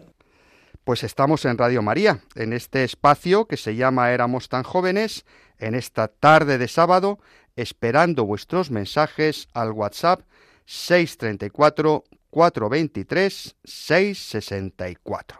Pues 0.83 1.03
estamos 1.03 1.45
en 1.45 1.57
Radio 1.57 1.81
María, 1.81 2.19
en 2.35 2.53
este 2.53 2.83
espacio 2.83 3.45
que 3.45 3.57
se 3.57 3.75
llama 3.75 4.11
Éramos 4.11 4.49
tan 4.49 4.61
jóvenes, 4.61 5.25
en 5.57 5.73
esta 5.73 6.07
tarde 6.07 6.59
de 6.59 6.67
sábado, 6.67 7.17
esperando 7.55 8.25
vuestros 8.25 8.69
mensajes 8.69 9.47
al 9.53 9.71
WhatsApp 9.71 10.21
634 10.65 12.03
423 12.29 13.55
664. 13.63 15.39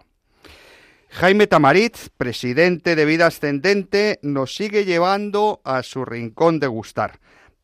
Jaime 1.09 1.45
Tamarit, 1.45 1.95
presidente 2.17 2.95
de 2.95 3.05
Vida 3.05 3.27
Ascendente, 3.27 4.17
nos 4.23 4.55
sigue 4.55 4.83
llevando 4.83 5.61
a 5.63 5.83
su 5.83 6.05
rincón 6.05 6.59
de 6.59 6.65
gustar 6.65 7.19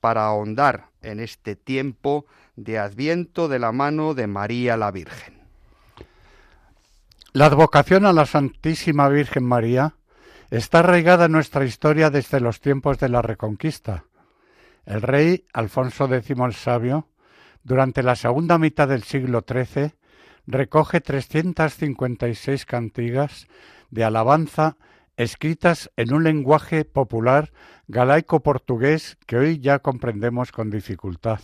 para 0.07 0.27
ahondar 0.27 0.85
en 1.01 1.19
este 1.19 1.57
tiempo 1.57 2.27
de 2.55 2.79
Adviento 2.79 3.49
de 3.49 3.59
la 3.59 3.73
mano 3.73 4.13
de 4.13 4.25
María 4.25 4.77
la 4.77 4.89
Virgen. 4.89 5.41
La 7.33 7.47
advocación 7.47 8.05
a 8.05 8.13
la 8.13 8.25
Santísima 8.25 9.09
Virgen 9.09 9.43
María 9.43 9.95
está 10.49 10.79
arraigada 10.79 11.25
en 11.25 11.33
nuestra 11.33 11.65
historia 11.65 12.09
desde 12.09 12.39
los 12.39 12.61
tiempos 12.61 12.99
de 12.99 13.09
la 13.09 13.21
Reconquista. 13.21 14.05
El 14.85 15.01
rey 15.01 15.43
Alfonso 15.51 16.05
X 16.05 16.37
el 16.39 16.53
Sabio, 16.53 17.09
durante 17.65 18.01
la 18.01 18.15
segunda 18.15 18.57
mitad 18.57 18.87
del 18.87 19.03
siglo 19.03 19.43
XIII, 19.45 19.91
recoge 20.45 21.01
356 21.01 22.65
cantigas 22.65 23.49
de 23.89 24.05
alabanza 24.05 24.77
escritas 25.17 25.91
en 25.97 26.13
un 26.13 26.23
lenguaje 26.23 26.85
popular 26.85 27.51
galaico-portugués 27.87 29.17
que 29.25 29.37
hoy 29.37 29.59
ya 29.59 29.79
comprendemos 29.79 30.51
con 30.51 30.69
dificultad. 30.69 31.39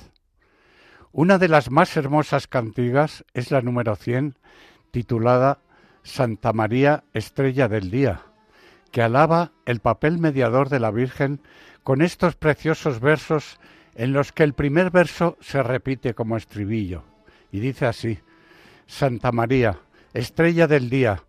Una 1.11 1.37
de 1.39 1.47
las 1.47 1.71
más 1.71 1.97
hermosas 1.97 2.47
cantigas 2.47 3.25
es 3.33 3.51
la 3.51 3.61
número 3.61 3.95
100, 3.95 4.37
titulada 4.91 5.59
Santa 6.03 6.53
María 6.53 7.03
Estrella 7.13 7.67
del 7.67 7.89
Día, 7.89 8.21
que 8.91 9.01
alaba 9.01 9.51
el 9.65 9.79
papel 9.79 10.19
mediador 10.19 10.69
de 10.69 10.79
la 10.79 10.91
Virgen 10.91 11.41
con 11.83 12.01
estos 12.01 12.35
preciosos 12.35 12.99
versos 12.99 13.59
en 13.95 14.13
los 14.13 14.31
que 14.31 14.43
el 14.43 14.53
primer 14.53 14.91
verso 14.91 15.37
se 15.41 15.61
repite 15.61 16.13
como 16.13 16.37
estribillo, 16.37 17.03
y 17.51 17.59
dice 17.59 17.85
así, 17.85 18.19
Santa 18.85 19.31
María, 19.31 19.79
estrella 20.13 20.67
del 20.67 20.89
día, 20.89 21.23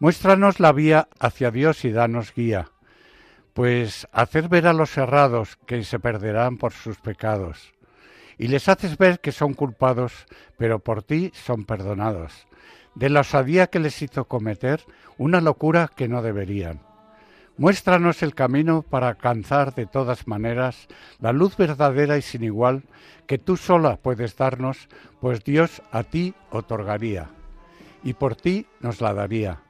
muéstranos 0.00 0.60
la 0.60 0.72
vía 0.72 1.08
hacia 1.18 1.50
Dios 1.50 1.84
y 1.84 1.90
danos 1.90 2.32
guía, 2.34 2.70
pues 3.52 4.06
hacer 4.12 4.48
ver 4.48 4.66
a 4.66 4.72
los 4.72 4.96
errados 4.96 5.58
que 5.66 5.82
se 5.82 5.98
perderán 5.98 6.56
por 6.56 6.72
sus 6.72 6.98
pecados, 6.98 7.72
y 8.38 8.48
les 8.48 8.68
haces 8.68 8.96
ver 8.96 9.20
que 9.20 9.32
son 9.32 9.54
culpados, 9.54 10.12
pero 10.56 10.78
por 10.78 11.02
ti 11.02 11.32
son 11.34 11.64
perdonados, 11.64 12.46
de 12.94 13.10
la 13.10 13.20
osadía 13.20 13.66
que 13.68 13.80
les 13.80 14.00
hizo 14.00 14.26
cometer 14.26 14.84
una 15.16 15.40
locura 15.40 15.90
que 15.94 16.08
no 16.08 16.22
deberían. 16.22 16.80
Muéstranos 17.56 18.22
el 18.22 18.36
camino 18.36 18.82
para 18.82 19.08
alcanzar 19.08 19.74
de 19.74 19.86
todas 19.86 20.28
maneras 20.28 20.86
la 21.18 21.32
luz 21.32 21.56
verdadera 21.56 22.16
y 22.16 22.22
sin 22.22 22.44
igual 22.44 22.84
que 23.26 23.38
tú 23.38 23.56
sola 23.56 23.96
puedes 23.96 24.36
darnos, 24.36 24.88
pues 25.20 25.42
Dios 25.42 25.82
a 25.90 26.04
ti 26.04 26.34
otorgaría, 26.50 27.30
y 28.04 28.12
por 28.12 28.36
ti 28.36 28.66
nos 28.78 29.00
la 29.00 29.12
daría. 29.12 29.62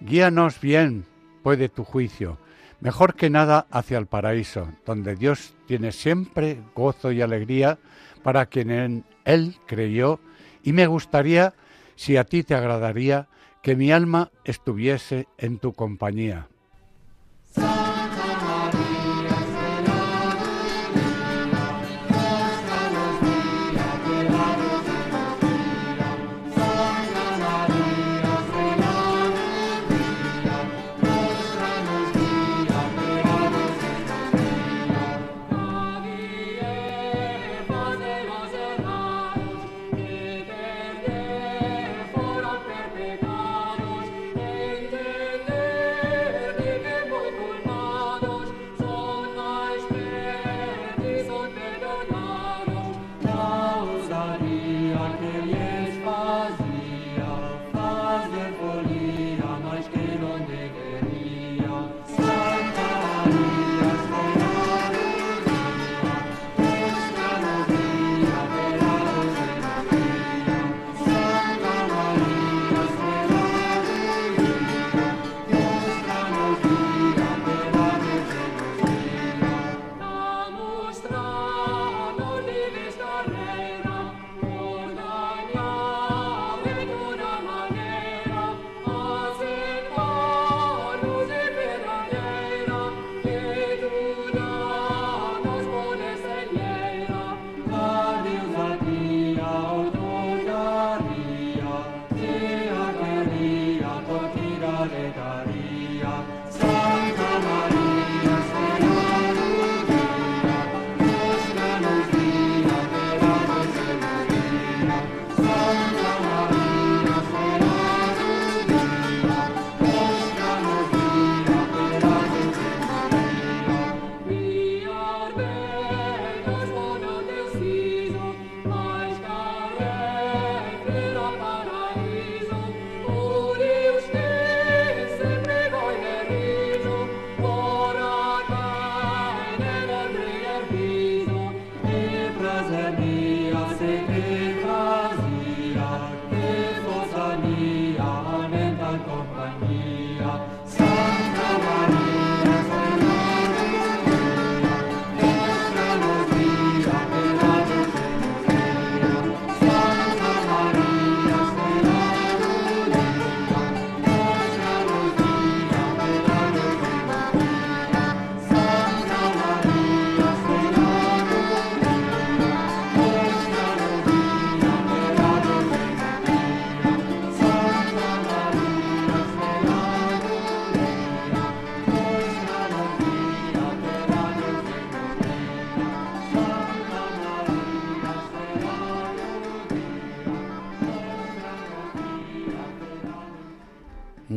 Guíanos 0.00 0.60
bien, 0.60 1.06
puede 1.42 1.68
tu 1.68 1.82
juicio, 1.82 2.38
mejor 2.80 3.14
que 3.14 3.30
nada 3.30 3.66
hacia 3.70 3.98
el 3.98 4.06
paraíso, 4.06 4.68
donde 4.84 5.16
Dios 5.16 5.54
tiene 5.66 5.90
siempre 5.90 6.58
gozo 6.74 7.12
y 7.12 7.22
alegría 7.22 7.78
para 8.22 8.46
quien 8.46 8.70
en 8.70 9.04
Él 9.24 9.56
creyó, 9.66 10.20
y 10.62 10.72
me 10.72 10.86
gustaría, 10.86 11.54
si 11.94 12.16
a 12.16 12.24
ti 12.24 12.42
te 12.42 12.54
agradaría, 12.54 13.28
que 13.62 13.74
mi 13.74 13.90
alma 13.90 14.30
estuviese 14.44 15.28
en 15.38 15.58
tu 15.58 15.72
compañía. 15.72 16.48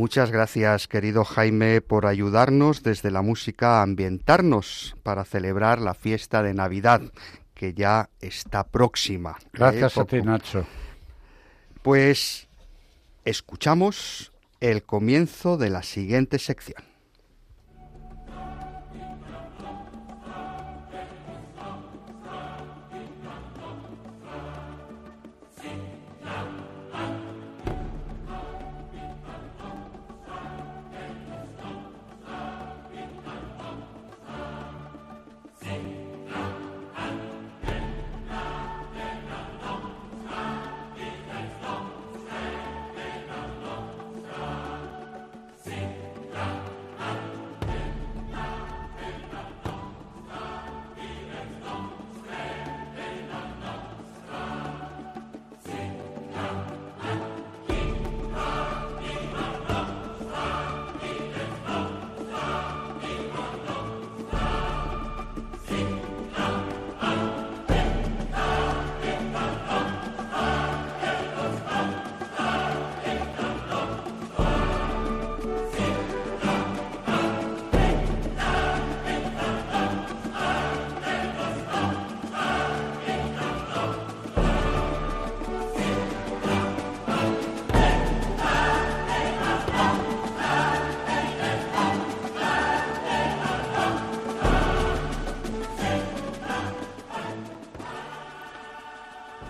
Muchas 0.09 0.31
gracias, 0.31 0.87
querido 0.87 1.23
Jaime, 1.23 1.81
por 1.81 2.07
ayudarnos 2.07 2.81
desde 2.81 3.11
la 3.11 3.21
música 3.21 3.77
a 3.77 3.83
ambientarnos 3.83 4.95
para 5.03 5.23
celebrar 5.23 5.79
la 5.79 5.93
fiesta 5.93 6.41
de 6.41 6.55
Navidad, 6.55 7.03
que 7.53 7.75
ya 7.75 8.09
está 8.19 8.63
próxima. 8.65 9.37
Gracias 9.53 9.97
¿eh? 9.97 9.99
a 9.99 10.05
ti. 10.05 10.21
Nacho. 10.23 10.65
Pues 11.83 12.47
escuchamos 13.23 14.31
el 14.59 14.81
comienzo 14.81 15.57
de 15.57 15.69
la 15.69 15.83
siguiente 15.83 16.39
sección. 16.39 16.88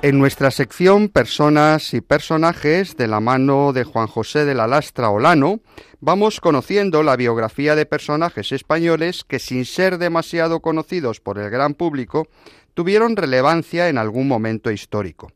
En 0.10 0.18
nuestra 0.18 0.50
sección 0.50 1.10
Personas 1.10 1.94
y 1.94 2.02
Personajes, 2.02 2.98
de 2.98 3.06
la 3.06 3.20
mano 3.20 3.74
de 3.74 3.84
Juan 3.84 4.08
José 4.08 4.44
de 4.44 4.56
la 4.56 4.66
Lastra 4.66 5.12
Olano, 5.12 5.60
vamos 6.00 6.42
conociendo 6.42 7.04
la 7.04 7.16
biografía 7.16 7.76
de 7.76 7.86
personajes 7.86 8.52
españoles 8.52 9.24
que, 9.24 9.38
sin 9.38 9.66
ser 9.66 10.00
demasiado 10.00 10.62
conocidos 10.62 11.20
por 11.20 11.38
el 11.38 11.52
gran 11.52 11.76
público, 11.76 12.28
tuvieron 12.74 13.18
relevancia 13.18 13.88
en 13.88 14.00
algún 14.00 14.28
momento 14.28 14.72
histórico. 14.72 15.32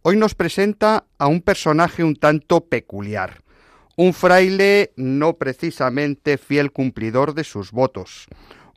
Hoy 0.00 0.16
nos 0.16 0.34
presenta 0.34 1.04
a 1.18 1.26
un 1.26 1.42
personaje 1.42 2.02
un 2.02 2.16
tanto 2.16 2.62
peculiar, 2.62 3.42
un 3.96 4.14
fraile 4.14 4.94
no 4.96 5.34
precisamente 5.34 6.38
fiel 6.38 6.72
cumplidor 6.72 7.34
de 7.34 7.44
sus 7.44 7.70
votos, 7.70 8.28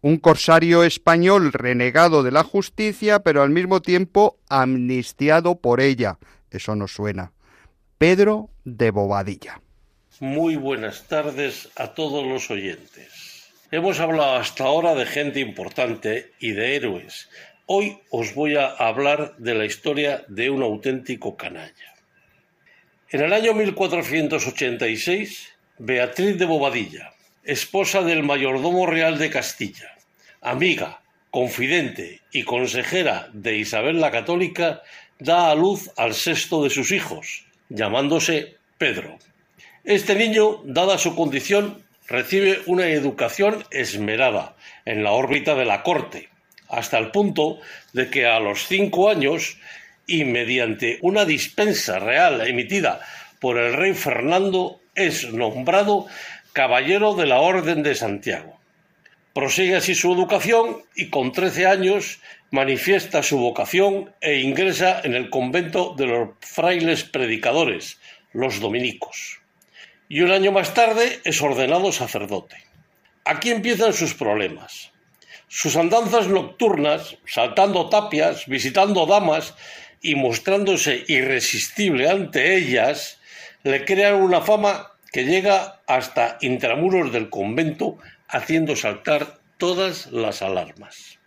un 0.01 0.17
corsario 0.17 0.83
español 0.83 1.51
renegado 1.53 2.23
de 2.23 2.31
la 2.31 2.43
justicia, 2.43 3.19
pero 3.19 3.41
al 3.41 3.49
mismo 3.49 3.81
tiempo 3.81 4.37
amnistiado 4.49 5.59
por 5.59 5.81
ella. 5.81 6.17
Eso 6.51 6.75
nos 6.75 6.93
suena. 6.93 7.33
Pedro 7.97 8.49
de 8.63 8.91
Bobadilla. 8.91 9.61
Muy 10.19 10.55
buenas 10.55 11.07
tardes 11.07 11.69
a 11.75 11.93
todos 11.93 12.25
los 12.25 12.49
oyentes. 12.49 13.49
Hemos 13.71 13.99
hablado 13.99 14.35
hasta 14.35 14.63
ahora 14.63 14.95
de 14.95 15.05
gente 15.05 15.39
importante 15.39 16.31
y 16.39 16.51
de 16.51 16.75
héroes. 16.75 17.29
Hoy 17.65 17.99
os 18.09 18.33
voy 18.33 18.55
a 18.55 18.67
hablar 18.67 19.35
de 19.37 19.53
la 19.53 19.65
historia 19.65 20.25
de 20.27 20.49
un 20.49 20.63
auténtico 20.63 21.37
canalla. 21.37 21.93
En 23.11 23.21
el 23.21 23.31
año 23.31 23.53
1486, 23.53 25.49
Beatriz 25.77 26.37
de 26.37 26.45
Bobadilla, 26.45 27.13
esposa 27.51 28.03
del 28.03 28.23
mayordomo 28.23 28.85
real 28.85 29.17
de 29.17 29.31
Castilla, 29.31 29.97
amiga, 30.41 31.01
confidente 31.31 32.21
y 32.31 32.43
consejera 32.43 33.29
de 33.33 33.57
Isabel 33.57 33.99
la 33.99 34.11
Católica, 34.11 34.83
da 35.17 35.49
a 35.49 35.55
luz 35.55 35.89
al 35.97 36.13
sexto 36.13 36.63
de 36.63 36.69
sus 36.69 36.91
hijos, 36.91 37.45
llamándose 37.69 38.55
Pedro. 38.77 39.17
Este 39.83 40.15
niño, 40.15 40.61
dada 40.63 40.97
su 40.97 41.15
condición, 41.15 41.83
recibe 42.07 42.61
una 42.67 42.87
educación 42.87 43.63
esmerada 43.71 44.55
en 44.85 45.03
la 45.03 45.11
órbita 45.11 45.55
de 45.55 45.65
la 45.65 45.81
corte, 45.81 46.29
hasta 46.67 46.99
el 46.99 47.09
punto 47.09 47.59
de 47.93 48.09
que 48.09 48.27
a 48.27 48.39
los 48.39 48.67
cinco 48.67 49.09
años, 49.09 49.57
y 50.05 50.23
mediante 50.23 50.99
una 51.01 51.25
dispensa 51.25 51.99
real 51.99 52.47
emitida 52.47 53.01
por 53.39 53.57
el 53.57 53.73
rey 53.73 53.93
Fernando, 53.93 54.79
es 54.95 55.31
nombrado 55.31 56.07
caballero 56.53 57.13
de 57.13 57.25
la 57.25 57.39
Orden 57.39 57.83
de 57.83 57.95
Santiago. 57.95 58.59
Prosigue 59.33 59.75
así 59.75 59.95
su 59.95 60.13
educación 60.13 60.83
y 60.95 61.09
con 61.09 61.31
trece 61.31 61.67
años 61.67 62.19
manifiesta 62.51 63.21
su 63.21 63.37
vocación 63.37 64.13
e 64.21 64.39
ingresa 64.39 65.01
en 65.03 65.13
el 65.13 65.29
convento 65.29 65.93
de 65.95 66.07
los 66.07 66.29
frailes 66.41 67.03
predicadores, 67.03 67.99
los 68.33 68.59
dominicos. 68.59 69.39
Y 70.07 70.21
un 70.21 70.31
año 70.31 70.51
más 70.51 70.73
tarde 70.73 71.19
es 71.23 71.41
ordenado 71.41 71.91
sacerdote. 71.91 72.57
Aquí 73.25 73.51
empiezan 73.51 73.93
sus 73.93 74.15
problemas. 74.15 74.91
Sus 75.47 75.75
andanzas 75.75 76.27
nocturnas, 76.27 77.17
saltando 77.25 77.89
tapias, 77.89 78.47
visitando 78.47 79.05
damas 79.05 79.53
y 80.01 80.15
mostrándose 80.15 81.03
irresistible 81.07 82.09
ante 82.09 82.55
ellas, 82.55 83.19
le 83.63 83.85
crean 83.85 84.15
una 84.15 84.41
fama 84.41 84.93
que 85.11 85.25
llega 85.25 85.81
hasta 85.87 86.37
intramuros 86.41 87.11
del 87.11 87.29
convento, 87.29 87.97
haciendo 88.27 88.75
saltar 88.75 89.39
todas 89.57 90.11
las 90.11 90.41
alarmas. 90.41 91.19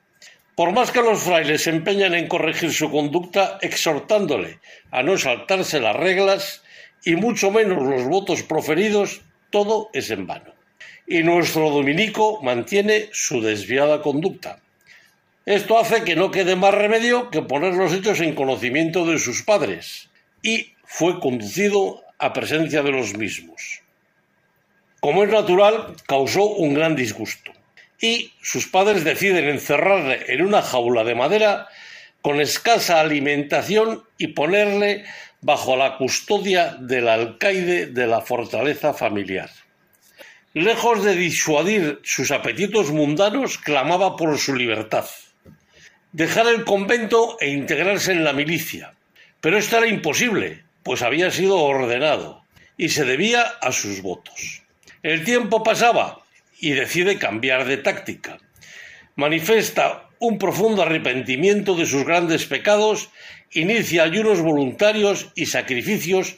Por 0.55 0.73
más 0.73 0.91
que 0.93 1.03
los 1.03 1.23
frailes 1.23 1.63
se 1.63 1.71
empeñan 1.71 2.15
en 2.15 2.29
corregir 2.29 2.73
su 2.73 2.91
conducta, 2.91 3.59
exhortándole 3.63 4.59
a 4.91 5.03
no 5.03 5.17
saltarse 5.17 5.81
las 5.81 5.97
reglas 5.97 6.63
y 7.05 7.17
mucho 7.17 7.51
menos 7.51 7.83
los 7.83 8.05
votos 8.05 8.43
proferidos, 8.43 9.23
todo 9.51 9.89
es 9.93 10.11
en 10.11 10.27
vano. 10.27 10.53
Y 11.07 11.23
nuestro 11.23 11.71
dominico 11.71 12.41
mantiene 12.43 13.09
su 13.13 13.41
desviada 13.41 14.03
conducta. 14.03 14.61
Esto 15.45 15.79
hace 15.79 16.05
que 16.05 16.15
no 16.15 16.31
quede 16.31 16.55
más 16.55 16.75
remedio 16.75 17.31
que 17.31 17.43
poner 17.43 17.75
los 17.75 17.93
hechos 17.93 18.21
en 18.21 18.35
conocimiento 18.35 19.05
de 19.05 19.19
sus 19.19 19.43
padres, 19.43 20.11
y 20.43 20.75
fue 20.85 21.19
conducido 21.19 22.02
a 22.23 22.33
presencia 22.33 22.83
de 22.83 22.93
los 22.93 23.17
mismos. 23.17 23.83
Como 25.01 25.25
es 25.25 25.31
natural, 25.31 25.97
causó 26.07 26.47
un 26.47 26.75
gran 26.75 26.95
disgusto 26.95 27.53
y 28.01 28.33
sus 28.43 28.67
padres 28.69 29.05
deciden 29.05 29.49
encerrarle 29.49 30.25
en 30.29 30.43
una 30.43 30.63
jaula 30.63 31.05
de 31.05 31.15
madera 31.15 31.69
con 32.21 32.41
escasa 32.41 33.01
alimentación 33.01 34.05
y 34.17 34.29
ponerle 34.29 35.05
bajo 35.41 35.77
la 35.77 35.97
custodia 35.97 36.77
del 36.79 37.09
alcaide 37.09 37.87
de 37.87 38.07
la 38.07 38.21
fortaleza 38.21 38.95
familiar. 38.95 39.51
Lejos 40.55 41.03
de 41.03 41.17
disuadir 41.17 42.01
sus 42.05 42.31
apetitos 42.31 42.93
mundanos, 42.93 43.59
clamaba 43.59 44.17
por 44.17 44.39
su 44.39 44.55
libertad. 44.55 45.07
Dejar 46.13 46.47
el 46.47 46.65
convento 46.65 47.39
e 47.41 47.49
integrarse 47.49 48.13
en 48.13 48.23
la 48.23 48.33
milicia. 48.33 48.95
Pero 49.41 49.59
esto 49.59 49.79
era 49.79 49.87
imposible, 49.89 50.63
pues 50.83 51.03
había 51.03 51.31
sido 51.31 51.59
ordenado 51.59 52.43
y 52.77 52.89
se 52.89 53.05
debía 53.05 53.43
a 53.43 53.73
sus 53.73 54.03
votos. 54.03 54.63
El 55.03 55.25
tiempo 55.25 55.63
pasaba 55.63 56.21
y 56.59 56.71
decide 56.71 57.19
cambiar 57.19 57.65
de 57.67 57.77
táctica. 57.77 58.39
Manifiesta 59.17 60.09
un 60.19 60.39
profundo 60.39 60.83
arrepentimiento 60.83 61.75
de 61.75 61.87
sus 61.87 62.05
grandes 62.05 62.47
pecados, 62.47 63.11
inicia 63.51 64.05
ayunos 64.05 64.41
voluntarios 64.41 65.31
y 65.35 65.47
sacrificios 65.47 66.37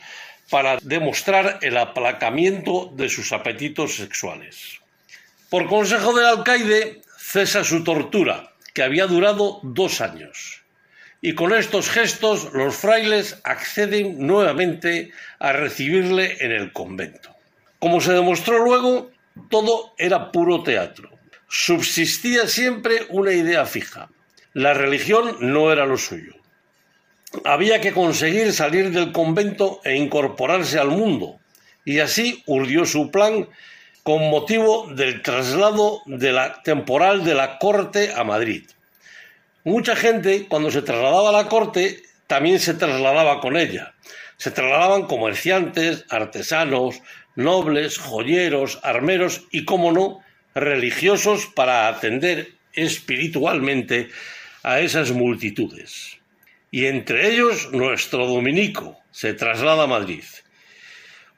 para 0.50 0.78
demostrar 0.82 1.58
el 1.62 1.76
aplacamiento 1.76 2.90
de 2.94 3.08
sus 3.08 3.32
apetitos 3.32 3.96
sexuales. 3.96 4.80
Por 5.50 5.68
consejo 5.68 6.14
del 6.14 6.26
alcaide, 6.26 7.02
cesa 7.18 7.64
su 7.64 7.84
tortura, 7.84 8.52
que 8.72 8.82
había 8.82 9.06
durado 9.06 9.60
dos 9.62 10.00
años 10.00 10.63
y 11.24 11.34
con 11.34 11.54
estos 11.54 11.88
gestos 11.88 12.52
los 12.52 12.76
frailes 12.76 13.40
acceden 13.44 14.26
nuevamente 14.26 15.10
a 15.38 15.54
recibirle 15.54 16.36
en 16.40 16.52
el 16.52 16.70
convento. 16.70 17.34
Como 17.78 18.02
se 18.02 18.12
demostró 18.12 18.62
luego, 18.62 19.10
todo 19.48 19.94
era 19.96 20.30
puro 20.30 20.62
teatro. 20.62 21.08
Subsistía 21.48 22.46
siempre 22.46 23.06
una 23.08 23.32
idea 23.32 23.64
fija. 23.64 24.10
La 24.52 24.74
religión 24.74 25.38
no 25.40 25.72
era 25.72 25.86
lo 25.86 25.96
suyo. 25.96 26.34
Había 27.46 27.80
que 27.80 27.94
conseguir 27.94 28.52
salir 28.52 28.90
del 28.90 29.10
convento 29.10 29.80
e 29.82 29.96
incorporarse 29.96 30.78
al 30.78 30.88
mundo, 30.88 31.40
y 31.86 32.00
así 32.00 32.42
urdió 32.44 32.84
su 32.84 33.10
plan 33.10 33.48
con 34.02 34.28
motivo 34.28 34.88
del 34.94 35.22
traslado 35.22 36.02
de 36.04 36.32
la 36.32 36.62
temporal 36.62 37.24
de 37.24 37.34
la 37.34 37.58
corte 37.58 38.12
a 38.14 38.24
Madrid. 38.24 38.64
Mucha 39.64 39.96
gente, 39.96 40.46
cuando 40.46 40.70
se 40.70 40.82
trasladaba 40.82 41.30
a 41.30 41.42
la 41.42 41.48
corte, 41.48 42.02
también 42.26 42.60
se 42.60 42.74
trasladaba 42.74 43.40
con 43.40 43.56
ella. 43.56 43.94
Se 44.36 44.50
trasladaban 44.50 45.06
comerciantes, 45.06 46.04
artesanos, 46.10 47.00
nobles, 47.34 47.96
joyeros, 47.96 48.78
armeros 48.82 49.46
y, 49.50 49.64
como 49.64 49.90
no, 49.90 50.20
religiosos 50.54 51.46
para 51.46 51.88
atender 51.88 52.52
espiritualmente 52.74 54.10
a 54.62 54.80
esas 54.80 55.12
multitudes. 55.12 56.18
Y 56.70 56.84
entre 56.84 57.30
ellos 57.30 57.70
nuestro 57.72 58.26
dominico 58.26 58.98
se 59.12 59.32
traslada 59.32 59.84
a 59.84 59.86
Madrid. 59.86 60.24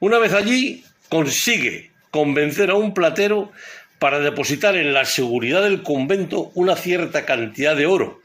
Una 0.01 0.19
vez 0.19 0.33
allí 0.33 0.85
consigue 1.09 1.93
convencer 2.11 2.71
a 2.71 2.75
un 2.75 2.93
platero 2.93 3.53
para 3.99 4.21
depositar 4.21 4.77
en 4.77 4.93
la 4.93 5.05
seguridad 5.05 5.63
del 5.63 5.83
convento 5.83 6.51
una 6.55 6.77
cierta 6.77 7.25
cantidad 7.25 7.77
de 7.77 7.87
oro, 7.87 8.21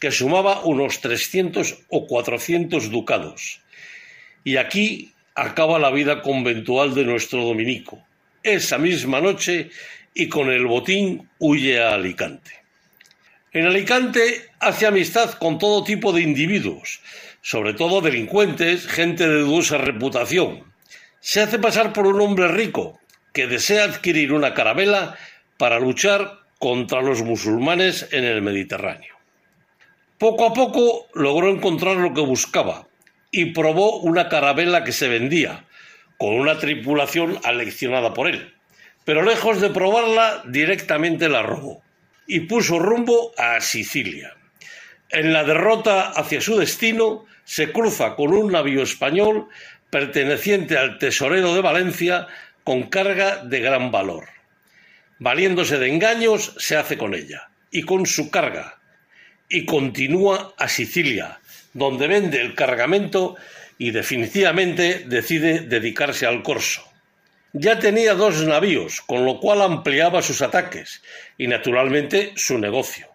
que 0.00 0.10
sumaba 0.10 0.62
unos 0.64 1.00
300 1.00 1.84
o 1.88 2.06
400 2.06 2.90
ducados. 2.90 3.60
Y 4.44 4.56
aquí 4.56 5.12
acaba 5.34 5.78
la 5.78 5.90
vida 5.90 6.22
conventual 6.22 6.94
de 6.94 7.04
nuestro 7.04 7.44
dominico. 7.44 8.02
Esa 8.42 8.78
misma 8.78 9.20
noche 9.20 9.70
y 10.14 10.28
con 10.28 10.50
el 10.50 10.66
botín 10.66 11.28
huye 11.38 11.80
a 11.80 11.94
Alicante. 11.94 12.50
En 13.52 13.66
Alicante 13.66 14.48
hace 14.60 14.86
amistad 14.86 15.34
con 15.34 15.58
todo 15.58 15.84
tipo 15.84 16.12
de 16.12 16.22
individuos, 16.22 17.00
sobre 17.42 17.74
todo 17.74 18.00
delincuentes, 18.00 18.86
gente 18.86 19.28
de 19.28 19.40
dudosa 19.40 19.78
reputación. 19.78 20.64
Se 21.20 21.40
hace 21.40 21.58
pasar 21.58 21.92
por 21.92 22.06
un 22.06 22.20
hombre 22.20 22.48
rico, 22.48 22.98
que 23.32 23.46
desea 23.46 23.84
adquirir 23.84 24.32
una 24.32 24.54
carabela 24.54 25.16
para 25.56 25.80
luchar 25.80 26.40
contra 26.58 27.02
los 27.02 27.22
musulmanes 27.22 28.08
en 28.12 28.24
el 28.24 28.42
Mediterráneo. 28.42 29.14
Poco 30.18 30.46
a 30.46 30.52
poco 30.54 31.08
logró 31.14 31.50
encontrar 31.50 31.96
lo 31.96 32.14
que 32.14 32.20
buscaba 32.20 32.86
y 33.30 33.46
probó 33.46 34.00
una 34.00 34.28
carabela 34.28 34.84
que 34.84 34.92
se 34.92 35.08
vendía, 35.08 35.64
con 36.18 36.34
una 36.34 36.58
tripulación 36.58 37.38
aleccionada 37.42 38.14
por 38.14 38.28
él. 38.28 38.54
Pero 39.04 39.22
lejos 39.22 39.60
de 39.60 39.70
probarla, 39.70 40.42
directamente 40.46 41.28
la 41.28 41.42
robó 41.42 41.82
y 42.26 42.40
puso 42.40 42.78
rumbo 42.78 43.32
a 43.36 43.60
Sicilia. 43.60 44.36
En 45.10 45.32
la 45.32 45.44
derrota 45.44 46.10
hacia 46.10 46.40
su 46.40 46.56
destino, 46.56 47.26
se 47.44 47.72
cruza 47.72 48.14
con 48.14 48.32
un 48.32 48.52
navío 48.52 48.82
español 48.82 49.48
perteneciente 49.90 50.78
al 50.78 50.98
tesorero 50.98 51.54
de 51.54 51.60
Valencia 51.60 52.28
con 52.64 52.84
carga 52.84 53.44
de 53.44 53.60
gran 53.60 53.90
valor. 53.90 54.28
Valiéndose 55.18 55.78
de 55.78 55.88
engaños, 55.88 56.54
se 56.58 56.76
hace 56.76 56.98
con 56.98 57.14
ella 57.14 57.48
y 57.70 57.82
con 57.82 58.06
su 58.06 58.30
carga 58.30 58.78
y 59.48 59.66
continúa 59.66 60.54
a 60.56 60.68
Sicilia, 60.68 61.40
donde 61.74 62.06
vende 62.06 62.40
el 62.40 62.54
cargamento 62.54 63.36
y 63.78 63.90
definitivamente 63.90 65.04
decide 65.06 65.60
dedicarse 65.60 66.26
al 66.26 66.42
corso. 66.42 66.82
Ya 67.52 67.78
tenía 67.78 68.14
dos 68.14 68.42
navíos, 68.44 69.02
con 69.02 69.26
lo 69.26 69.38
cual 69.38 69.60
ampliaba 69.60 70.22
sus 70.22 70.40
ataques 70.40 71.02
y 71.36 71.48
naturalmente 71.48 72.32
su 72.36 72.58
negocio. 72.58 73.08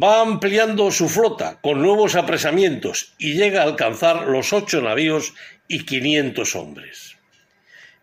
Va 0.00 0.20
ampliando 0.20 0.92
su 0.92 1.08
flota 1.08 1.58
con 1.60 1.82
nuevos 1.82 2.14
apresamientos 2.14 3.14
y 3.18 3.34
llega 3.34 3.62
a 3.62 3.64
alcanzar 3.64 4.28
los 4.28 4.52
ocho 4.52 4.80
navíos 4.80 5.34
y 5.66 5.84
quinientos 5.84 6.54
hombres. 6.54 7.09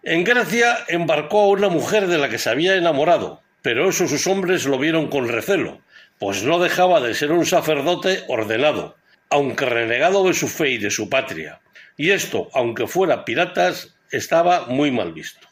En 0.09 0.23
Grecia 0.23 0.85
embarcó 0.87 1.41
a 1.41 1.49
una 1.49 1.67
mujer 1.67 2.07
de 2.07 2.17
la 2.17 2.29
que 2.29 2.37
se 2.37 2.49
había 2.49 2.75
enamorado, 2.75 3.41
pero 3.61 3.89
eso 3.89 4.07
sus 4.07 4.25
hombres 4.25 4.63
lo 4.63 4.79
vieron 4.79 5.09
con 5.09 5.27
recelo, 5.27 5.81
pues 6.17 6.43
no 6.43 6.59
dejaba 6.59 7.01
de 7.01 7.13
ser 7.13 7.33
un 7.33 7.45
sacerdote 7.45 8.23
ordenado, 8.29 8.95
aunque 9.29 9.65
renegado 9.65 10.25
de 10.25 10.33
su 10.33 10.47
fe 10.47 10.69
y 10.69 10.77
de 10.77 10.91
su 10.91 11.09
patria. 11.09 11.59
Y 11.97 12.11
esto, 12.11 12.47
aunque 12.53 12.87
fuera 12.87 13.25
piratas, 13.25 13.97
estaba 14.09 14.67
muy 14.67 14.91
mal 14.91 15.11
visto. 15.11 15.45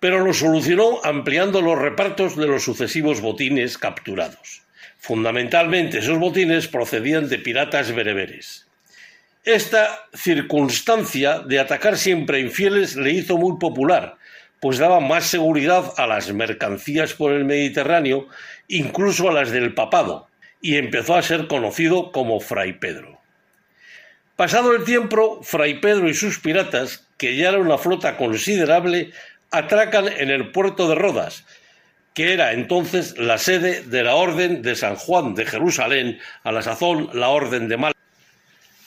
Pero 0.00 0.24
lo 0.24 0.32
solucionó 0.32 1.00
ampliando 1.04 1.60
los 1.60 1.78
repartos 1.78 2.34
de 2.34 2.46
los 2.46 2.62
sucesivos 2.62 3.20
botines 3.20 3.76
capturados. 3.76 4.62
Fundamentalmente 5.00 5.98
esos 5.98 6.18
botines 6.18 6.66
procedían 6.66 7.28
de 7.28 7.40
piratas 7.40 7.94
bereberes. 7.94 8.66
Esta 9.44 10.08
circunstancia 10.14 11.40
de 11.40 11.58
atacar 11.58 11.96
siempre 11.96 12.38
infieles 12.38 12.94
le 12.94 13.10
hizo 13.10 13.36
muy 13.36 13.58
popular, 13.58 14.16
pues 14.60 14.78
daba 14.78 15.00
más 15.00 15.26
seguridad 15.26 15.94
a 15.96 16.06
las 16.06 16.32
mercancías 16.32 17.14
por 17.14 17.32
el 17.32 17.44
Mediterráneo, 17.44 18.28
incluso 18.68 19.28
a 19.28 19.32
las 19.32 19.50
del 19.50 19.74
papado, 19.74 20.28
y 20.60 20.76
empezó 20.76 21.16
a 21.16 21.22
ser 21.22 21.48
conocido 21.48 22.12
como 22.12 22.38
Fray 22.38 22.74
Pedro. 22.74 23.18
Pasado 24.36 24.76
el 24.76 24.84
tiempo, 24.84 25.42
Fray 25.42 25.80
Pedro 25.80 26.08
y 26.08 26.14
sus 26.14 26.38
piratas, 26.38 27.08
que 27.18 27.34
ya 27.34 27.48
era 27.48 27.58
una 27.58 27.78
flota 27.78 28.16
considerable, 28.16 29.10
atracan 29.50 30.06
en 30.06 30.30
el 30.30 30.52
puerto 30.52 30.88
de 30.88 30.94
Rodas, 30.94 31.44
que 32.14 32.32
era 32.32 32.52
entonces 32.52 33.18
la 33.18 33.38
sede 33.38 33.82
de 33.82 34.04
la 34.04 34.14
Orden 34.14 34.62
de 34.62 34.76
San 34.76 34.94
Juan 34.94 35.34
de 35.34 35.46
Jerusalén, 35.46 36.20
a 36.44 36.52
la 36.52 36.62
sazón 36.62 37.10
la 37.12 37.30
Orden 37.30 37.66
de 37.66 37.76
Mal. 37.76 37.92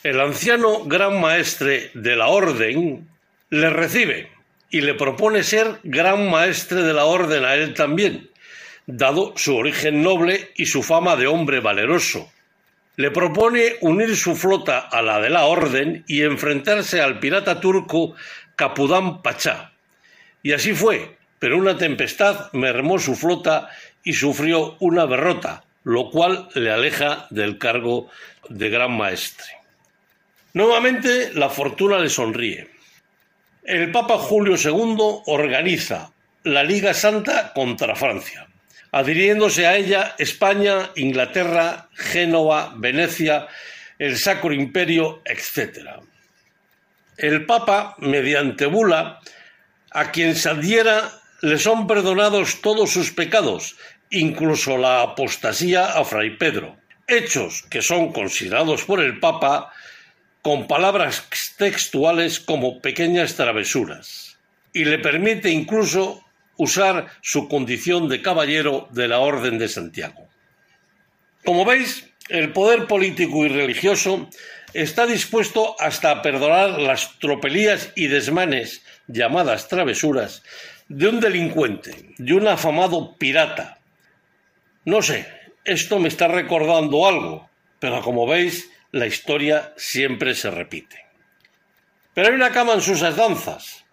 El 0.06 0.20
anciano 0.20 0.84
gran 0.84 1.20
maestre 1.20 1.90
de 1.94 2.14
la 2.14 2.28
Orden 2.28 3.08
le 3.50 3.70
recibe 3.70 4.30
y 4.70 4.80
le 4.82 4.94
propone 4.94 5.42
ser 5.42 5.80
gran 5.82 6.30
maestre 6.30 6.82
de 6.82 6.94
la 6.94 7.06
Orden 7.06 7.44
a 7.44 7.54
él 7.54 7.74
también, 7.74 8.30
dado 8.86 9.32
su 9.34 9.56
origen 9.56 10.04
noble 10.04 10.52
y 10.54 10.66
su 10.66 10.84
fama 10.84 11.16
de 11.16 11.26
hombre 11.26 11.58
valeroso. 11.58 12.30
Le 12.94 13.10
propone 13.10 13.78
unir 13.80 14.14
su 14.14 14.36
flota 14.36 14.78
a 14.78 15.02
la 15.02 15.20
de 15.20 15.28
la 15.28 15.46
Orden 15.46 16.04
y 16.06 16.22
enfrentarse 16.22 17.00
al 17.00 17.18
pirata 17.18 17.58
turco 17.58 18.14
Capudán 18.54 19.22
Pachá. 19.22 19.72
Y 20.40 20.52
así 20.52 20.72
fue, 20.72 21.16
pero 21.40 21.58
una 21.58 21.76
tempestad 21.76 22.52
mermó 22.52 23.00
su 23.00 23.16
flota 23.16 23.70
y 24.04 24.12
sufrió 24.12 24.76
una 24.78 25.04
derrota, 25.08 25.64
lo 25.82 26.10
cual 26.10 26.48
le 26.54 26.70
aleja 26.70 27.26
del 27.30 27.58
cargo 27.58 28.08
de 28.48 28.70
gran 28.70 28.96
maestre. 28.96 29.55
Nuevamente 30.56 31.34
la 31.34 31.50
fortuna 31.50 31.98
le 31.98 32.08
sonríe. 32.08 32.66
El 33.62 33.90
Papa 33.90 34.16
Julio 34.16 34.56
II 34.56 35.20
organiza 35.26 36.10
la 36.44 36.64
Liga 36.64 36.94
Santa 36.94 37.52
contra 37.52 37.94
Francia, 37.94 38.48
adhiriéndose 38.90 39.66
a 39.66 39.76
ella 39.76 40.14
España, 40.18 40.92
Inglaterra, 40.96 41.90
Génova, 41.92 42.72
Venecia, 42.74 43.48
el 43.98 44.16
Sacro 44.16 44.54
Imperio, 44.54 45.20
etc. 45.26 46.00
El 47.18 47.44
Papa, 47.44 47.94
mediante 47.98 48.64
bula, 48.64 49.20
a 49.90 50.10
quien 50.10 50.34
se 50.34 50.48
adhiera 50.48 51.20
le 51.42 51.58
son 51.58 51.86
perdonados 51.86 52.62
todos 52.62 52.90
sus 52.90 53.10
pecados, 53.10 53.76
incluso 54.08 54.78
la 54.78 55.02
apostasía 55.02 55.84
a 55.84 56.02
Fray 56.06 56.38
Pedro, 56.38 56.78
hechos 57.06 57.62
que 57.68 57.82
son 57.82 58.10
considerados 58.10 58.84
por 58.84 59.00
el 59.00 59.20
Papa 59.20 59.70
con 60.46 60.68
palabras 60.68 61.26
textuales 61.58 62.38
como 62.38 62.80
pequeñas 62.80 63.34
travesuras, 63.34 64.38
y 64.72 64.84
le 64.84 65.00
permite 65.00 65.50
incluso 65.50 66.22
usar 66.56 67.08
su 67.20 67.48
condición 67.48 68.08
de 68.08 68.22
caballero 68.22 68.86
de 68.92 69.08
la 69.08 69.18
Orden 69.18 69.58
de 69.58 69.66
Santiago. 69.66 70.28
Como 71.44 71.64
veis, 71.64 72.08
el 72.28 72.52
poder 72.52 72.86
político 72.86 73.44
y 73.44 73.48
religioso 73.48 74.30
está 74.72 75.04
dispuesto 75.06 75.74
hasta 75.80 76.12
a 76.12 76.22
perdonar 76.22 76.80
las 76.80 77.18
tropelías 77.18 77.90
y 77.96 78.06
desmanes 78.06 78.84
llamadas 79.08 79.66
travesuras 79.66 80.44
de 80.88 81.08
un 81.08 81.18
delincuente, 81.18 82.14
de 82.18 82.34
un 82.34 82.46
afamado 82.46 83.16
pirata. 83.16 83.80
No 84.84 85.02
sé, 85.02 85.26
esto 85.64 85.98
me 85.98 86.06
está 86.06 86.28
recordando 86.28 87.04
algo, 87.04 87.50
pero 87.80 88.00
como 88.00 88.28
veis, 88.28 88.70
la 88.98 89.06
historia 89.06 89.72
siempre 89.76 90.34
se 90.34 90.50
repite. 90.50 91.04
Pero 92.14 92.28
hay 92.28 92.34
una 92.34 92.50
cama 92.50 92.74
en 92.74 92.80
sus 92.80 93.00
danzas. 93.00 93.84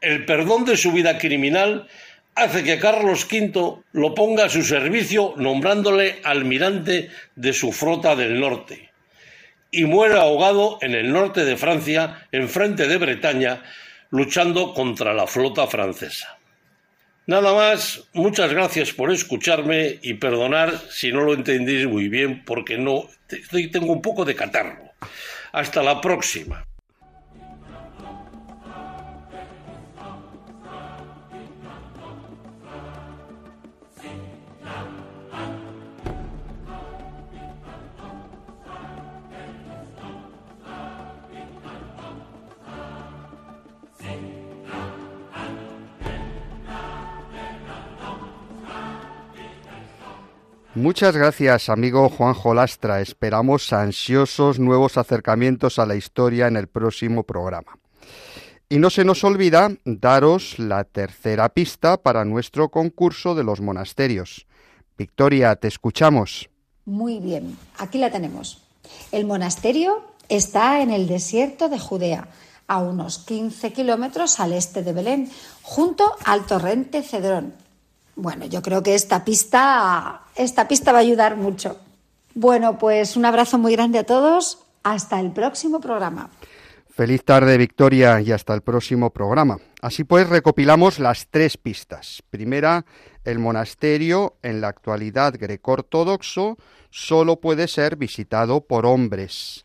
El 0.00 0.24
perdón 0.24 0.64
de 0.64 0.76
su 0.76 0.92
vida 0.92 1.18
criminal 1.18 1.88
hace 2.34 2.62
que 2.64 2.78
Carlos 2.78 3.26
V 3.30 3.82
lo 3.92 4.14
ponga 4.14 4.44
a 4.44 4.50
su 4.50 4.62
servicio 4.62 5.34
nombrándole 5.36 6.20
almirante 6.24 7.10
de 7.36 7.52
su 7.52 7.72
flota 7.72 8.16
del 8.16 8.38
norte 8.40 8.90
y 9.70 9.86
muere 9.86 10.18
ahogado 10.18 10.78
en 10.82 10.94
el 10.94 11.12
norte 11.12 11.44
de 11.44 11.56
Francia, 11.56 12.28
en 12.30 12.48
frente 12.48 12.86
de 12.86 12.96
Bretaña, 12.96 13.62
luchando 14.10 14.72
contra 14.72 15.12
la 15.12 15.26
flota 15.26 15.66
francesa. 15.66 16.38
Nada 17.26 17.54
más, 17.54 18.04
muchas 18.12 18.52
gracias 18.52 18.92
por 18.92 19.10
escucharme 19.10 19.98
y 20.02 20.14
perdonar 20.14 20.78
si 20.90 21.10
no 21.10 21.22
lo 21.22 21.32
entendéis 21.32 21.86
muy 21.86 22.08
bien 22.08 22.44
porque 22.44 22.76
no 22.76 23.08
tengo 23.72 23.92
un 23.92 24.02
poco 24.02 24.26
de 24.26 24.34
catarro. 24.34 24.92
Hasta 25.52 25.82
la 25.82 26.02
próxima. 26.02 26.66
Muchas 50.76 51.16
gracias, 51.16 51.68
amigo 51.68 52.08
Juanjo 52.08 52.52
Lastra. 52.52 53.00
Esperamos 53.00 53.72
ansiosos 53.72 54.58
nuevos 54.58 54.98
acercamientos 54.98 55.78
a 55.78 55.86
la 55.86 55.94
historia 55.94 56.48
en 56.48 56.56
el 56.56 56.66
próximo 56.66 57.22
programa. 57.22 57.78
Y 58.68 58.78
no 58.78 58.90
se 58.90 59.04
nos 59.04 59.22
olvida 59.22 59.70
daros 59.84 60.58
la 60.58 60.82
tercera 60.82 61.48
pista 61.50 61.96
para 61.96 62.24
nuestro 62.24 62.70
concurso 62.70 63.36
de 63.36 63.44
los 63.44 63.60
monasterios. 63.60 64.48
Victoria, 64.98 65.54
te 65.54 65.68
escuchamos. 65.68 66.50
Muy 66.86 67.20
bien, 67.20 67.56
aquí 67.78 67.98
la 67.98 68.10
tenemos. 68.10 68.60
El 69.12 69.26
monasterio 69.26 70.02
está 70.28 70.82
en 70.82 70.90
el 70.90 71.06
desierto 71.06 71.68
de 71.68 71.78
Judea, 71.78 72.26
a 72.66 72.80
unos 72.80 73.18
15 73.18 73.72
kilómetros 73.72 74.40
al 74.40 74.52
este 74.52 74.82
de 74.82 74.92
Belén, 74.92 75.30
junto 75.62 76.16
al 76.24 76.46
torrente 76.46 77.02
Cedrón, 77.04 77.54
bueno, 78.16 78.46
yo 78.46 78.62
creo 78.62 78.82
que 78.82 78.94
esta 78.94 79.24
pista, 79.24 80.22
esta 80.36 80.68
pista 80.68 80.92
va 80.92 80.98
a 80.98 81.02
ayudar 81.02 81.36
mucho. 81.36 81.78
Bueno, 82.34 82.78
pues 82.78 83.16
un 83.16 83.24
abrazo 83.24 83.58
muy 83.58 83.72
grande 83.72 83.98
a 83.98 84.04
todos. 84.04 84.58
Hasta 84.82 85.18
el 85.18 85.32
próximo 85.32 85.80
programa. 85.80 86.28
Feliz 86.90 87.24
tarde, 87.24 87.56
Victoria, 87.58 88.20
y 88.20 88.30
hasta 88.30 88.54
el 88.54 88.60
próximo 88.60 89.10
programa. 89.10 89.58
Así 89.80 90.04
pues, 90.04 90.28
recopilamos 90.28 90.98
las 90.98 91.26
tres 91.28 91.56
pistas. 91.56 92.22
Primera, 92.30 92.84
el 93.24 93.38
monasterio 93.40 94.36
en 94.42 94.60
la 94.60 94.68
actualidad 94.68 95.34
greco-ortodoxo 95.36 96.56
solo 96.90 97.40
puede 97.40 97.66
ser 97.66 97.96
visitado 97.96 98.60
por 98.60 98.86
hombres. 98.86 99.63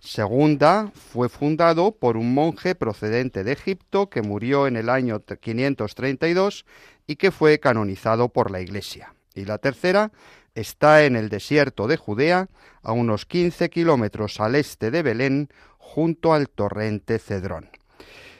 Segunda, 0.00 0.92
fue 0.94 1.28
fundado 1.28 1.92
por 1.92 2.16
un 2.16 2.34
monje 2.34 2.74
procedente 2.74 3.44
de 3.44 3.52
Egipto 3.52 4.08
que 4.08 4.22
murió 4.22 4.66
en 4.66 4.76
el 4.76 4.88
año 4.88 5.20
532 5.20 6.64
y 7.06 7.16
que 7.16 7.30
fue 7.30 7.58
canonizado 7.58 8.28
por 8.28 8.50
la 8.50 8.60
Iglesia. 8.60 9.14
Y 9.34 9.44
la 9.44 9.58
tercera, 9.58 10.12
Está 10.56 11.04
en 11.04 11.16
el 11.16 11.28
desierto 11.28 11.86
de 11.86 11.98
Judea, 11.98 12.48
a 12.82 12.92
unos 12.92 13.26
15 13.26 13.68
kilómetros 13.68 14.40
al 14.40 14.54
este 14.54 14.90
de 14.90 15.02
Belén, 15.02 15.50
junto 15.76 16.32
al 16.32 16.48
torrente 16.48 17.18
Cedrón. 17.18 17.68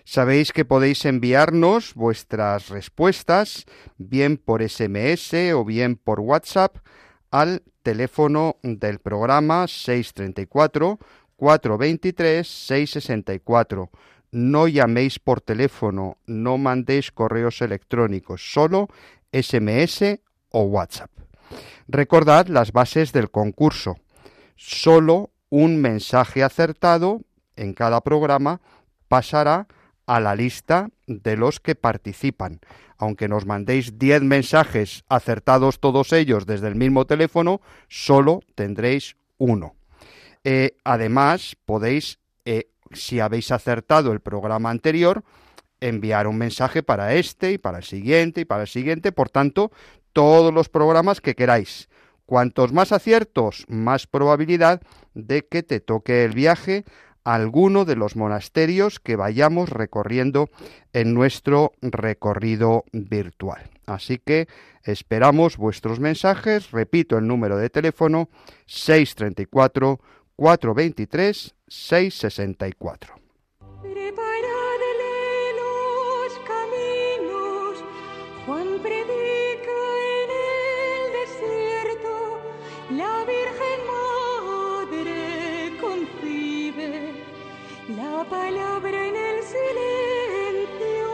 Sabéis 0.02 0.52
que 0.52 0.64
podéis 0.64 1.04
enviarnos 1.04 1.92
vuestras 1.92 2.70
respuestas 2.70 3.66
bien 3.98 4.38
por 4.38 4.66
SMS 4.66 5.34
o 5.54 5.62
bien 5.66 5.96
por 5.96 6.20
WhatsApp 6.20 6.78
al 7.30 7.62
teléfono 7.82 8.56
del 8.62 8.98
programa 8.98 9.68
634 9.68 10.98
423 11.36 12.46
664. 12.46 13.90
No 14.32 14.68
llaméis 14.68 15.18
por 15.18 15.40
teléfono, 15.40 16.18
no 16.26 16.58
mandéis 16.58 17.12
correos 17.12 17.62
electrónicos, 17.62 18.52
solo 18.52 18.88
SMS 19.32 20.20
o 20.50 20.62
WhatsApp. 20.62 21.10
Recordad 21.88 22.48
las 22.48 22.72
bases 22.72 23.12
del 23.12 23.30
concurso. 23.30 23.96
Solo 24.56 25.30
un 25.48 25.80
mensaje 25.80 26.42
acertado 26.42 27.20
en 27.54 27.72
cada 27.72 28.00
programa 28.00 28.60
pasará 29.08 29.68
a 30.06 30.20
la 30.20 30.34
lista 30.34 30.88
de 31.06 31.36
los 31.36 31.60
que 31.60 31.74
participan. 31.74 32.60
Aunque 32.98 33.28
nos 33.28 33.44
mandéis 33.44 33.98
10 33.98 34.22
mensajes 34.22 35.04
acertados 35.08 35.80
todos 35.80 36.12
ellos 36.12 36.46
desde 36.46 36.68
el 36.68 36.76
mismo 36.76 37.06
teléfono, 37.06 37.60
solo 37.88 38.40
tendréis 38.54 39.16
uno. 39.38 39.74
Eh, 40.48 40.76
además, 40.84 41.56
podéis, 41.64 42.20
eh, 42.44 42.68
si 42.92 43.18
habéis 43.18 43.50
acertado 43.50 44.12
el 44.12 44.20
programa 44.20 44.70
anterior, 44.70 45.24
enviar 45.80 46.28
un 46.28 46.38
mensaje 46.38 46.84
para 46.84 47.14
este 47.14 47.50
y 47.50 47.58
para 47.58 47.78
el 47.78 47.82
siguiente 47.82 48.42
y 48.42 48.44
para 48.44 48.62
el 48.62 48.68
siguiente. 48.68 49.10
Por 49.10 49.28
tanto, 49.28 49.72
todos 50.12 50.54
los 50.54 50.68
programas 50.68 51.20
que 51.20 51.34
queráis. 51.34 51.88
Cuantos 52.26 52.72
más 52.72 52.92
aciertos, 52.92 53.64
más 53.66 54.06
probabilidad 54.06 54.82
de 55.14 55.44
que 55.44 55.64
te 55.64 55.80
toque 55.80 56.24
el 56.24 56.30
viaje 56.30 56.84
alguno 57.24 57.84
de 57.84 57.96
los 57.96 58.14
monasterios 58.14 59.00
que 59.00 59.16
vayamos 59.16 59.70
recorriendo 59.70 60.48
en 60.92 61.12
nuestro 61.12 61.72
recorrido 61.82 62.84
virtual. 62.92 63.68
Así 63.84 64.18
que 64.18 64.46
esperamos 64.84 65.56
vuestros 65.56 65.98
mensajes. 65.98 66.70
Repito 66.70 67.18
el 67.18 67.26
número 67.26 67.56
de 67.56 67.68
teléfono 67.68 68.28
634 68.66 69.98
423 70.36 71.54
664. 71.66 73.14
los 75.56 76.38
caminos, 76.46 77.82
Juan 78.44 78.68
predica 78.82 79.78
en 80.12 80.30
el 80.44 81.12
desierto, 81.20 82.12
la 82.90 83.24
Virgen 83.24 83.80
Madre 84.90 85.14
concibe 85.80 86.92
la 87.96 88.24
palabra 88.28 88.98
en 89.08 89.16
el 89.16 89.42
silencio. 89.42 91.08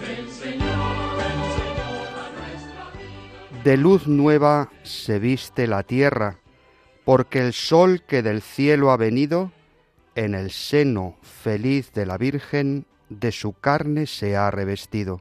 Del 0.00 0.28
Señor, 0.30 0.90
De 3.64 3.76
luz 3.78 4.06
nueva 4.06 4.70
se 4.82 5.18
viste 5.18 5.66
la 5.66 5.82
tierra, 5.82 6.39
porque 7.10 7.40
el 7.40 7.54
sol 7.54 8.04
que 8.06 8.22
del 8.22 8.40
cielo 8.40 8.92
ha 8.92 8.96
venido, 8.96 9.50
en 10.14 10.36
el 10.36 10.52
seno 10.52 11.16
feliz 11.22 11.92
de 11.92 12.06
la 12.06 12.16
Virgen, 12.16 12.86
de 13.08 13.32
su 13.32 13.52
carne 13.52 14.06
se 14.06 14.36
ha 14.36 14.48
revestido. 14.52 15.20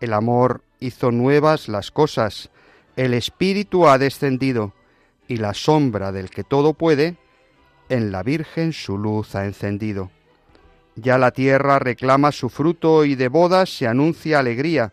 El 0.00 0.12
amor 0.12 0.62
hizo 0.78 1.10
nuevas 1.10 1.70
las 1.70 1.90
cosas, 1.90 2.50
el 2.96 3.14
Espíritu 3.14 3.88
ha 3.88 3.96
descendido, 3.96 4.74
y 5.26 5.38
la 5.38 5.54
sombra 5.54 6.12
del 6.12 6.28
que 6.28 6.44
todo 6.44 6.74
puede, 6.74 7.16
en 7.88 8.12
la 8.12 8.22
Virgen 8.22 8.74
su 8.74 8.98
luz 8.98 9.34
ha 9.34 9.46
encendido. 9.46 10.10
Ya 10.96 11.16
la 11.16 11.30
tierra 11.30 11.78
reclama 11.78 12.30
su 12.30 12.50
fruto 12.50 13.06
y 13.06 13.14
de 13.14 13.28
bodas 13.28 13.74
se 13.74 13.86
anuncia 13.86 14.38
alegría. 14.38 14.92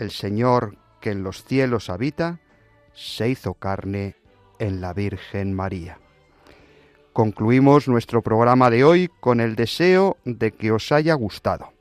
El 0.00 0.10
Señor 0.10 0.74
que 1.00 1.12
en 1.12 1.22
los 1.22 1.44
cielos 1.44 1.90
habita, 1.90 2.40
se 2.92 3.28
hizo 3.28 3.54
carne 3.54 4.16
en 4.58 4.80
la 4.80 4.92
Virgen 4.92 5.54
María. 5.54 5.98
Concluimos 7.12 7.88
nuestro 7.88 8.22
programa 8.22 8.70
de 8.70 8.84
hoy 8.84 9.10
con 9.20 9.40
el 9.40 9.56
deseo 9.56 10.16
de 10.24 10.52
que 10.52 10.70
os 10.70 10.92
haya 10.92 11.14
gustado. 11.14 11.72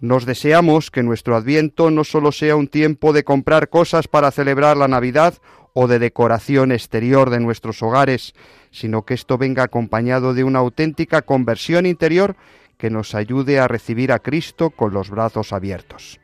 Nos 0.00 0.26
deseamos 0.26 0.90
que 0.90 1.02
nuestro 1.02 1.34
adviento 1.34 1.90
no 1.90 2.04
solo 2.04 2.30
sea 2.30 2.56
un 2.56 2.68
tiempo 2.68 3.12
de 3.12 3.24
comprar 3.24 3.68
cosas 3.68 4.06
para 4.06 4.30
celebrar 4.30 4.76
la 4.76 4.86
Navidad 4.86 5.34
o 5.72 5.88
de 5.88 5.98
decoración 5.98 6.72
exterior 6.72 7.30
de 7.30 7.40
nuestros 7.40 7.82
hogares, 7.82 8.34
sino 8.70 9.04
que 9.04 9.14
esto 9.14 9.38
venga 9.38 9.64
acompañado 9.64 10.34
de 10.34 10.44
una 10.44 10.60
auténtica 10.60 11.22
conversión 11.22 11.86
interior 11.86 12.36
que 12.76 12.90
nos 12.90 13.14
ayude 13.14 13.58
a 13.58 13.68
recibir 13.68 14.12
a 14.12 14.18
Cristo 14.18 14.70
con 14.70 14.92
los 14.92 15.10
brazos 15.10 15.52
abiertos. 15.52 16.20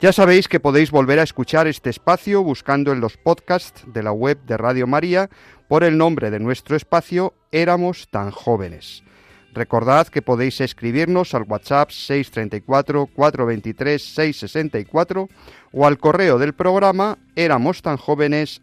Ya 0.00 0.14
sabéis 0.14 0.48
que 0.48 0.60
podéis 0.60 0.90
volver 0.90 1.18
a 1.18 1.24
escuchar 1.24 1.66
este 1.66 1.90
espacio 1.90 2.42
buscando 2.42 2.90
en 2.90 3.00
los 3.00 3.18
podcasts 3.18 3.84
de 3.86 4.02
la 4.02 4.12
web 4.12 4.38
de 4.46 4.56
Radio 4.56 4.86
María 4.86 5.28
por 5.68 5.84
el 5.84 5.98
nombre 5.98 6.30
de 6.30 6.40
nuestro 6.40 6.74
espacio 6.74 7.34
Éramos 7.52 8.08
tan 8.10 8.30
jóvenes. 8.30 9.04
Recordad 9.52 10.08
que 10.08 10.22
podéis 10.22 10.62
escribirnos 10.62 11.34
al 11.34 11.42
WhatsApp 11.42 11.90
634 11.90 13.08
423 13.14 14.02
664 14.02 15.28
o 15.72 15.86
al 15.86 15.98
correo 15.98 16.38
del 16.38 16.54
programa 16.54 17.18
éramos 17.36 17.82
tan 17.82 17.98
jóvenes. 17.98 18.62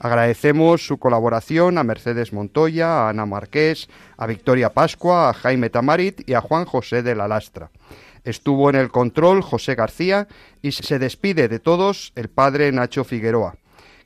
Agradecemos 0.00 0.86
su 0.86 0.98
colaboración 0.98 1.78
a 1.78 1.84
Mercedes 1.84 2.34
Montoya, 2.34 3.06
a 3.06 3.08
Ana 3.08 3.24
Marqués, 3.24 3.88
a 4.18 4.26
Victoria 4.26 4.74
Pascua, 4.74 5.30
a 5.30 5.32
Jaime 5.32 5.70
Tamarit 5.70 6.28
y 6.28 6.34
a 6.34 6.42
Juan 6.42 6.66
José 6.66 7.02
de 7.02 7.14
la 7.14 7.28
Lastra. 7.28 7.70
Estuvo 8.24 8.70
en 8.70 8.76
el 8.76 8.90
control 8.90 9.42
José 9.42 9.74
García 9.74 10.28
y 10.62 10.72
se 10.72 10.98
despide 10.98 11.48
de 11.48 11.58
todos 11.58 12.12
el 12.16 12.28
padre 12.28 12.72
Nacho 12.72 13.04
Figueroa. 13.04 13.56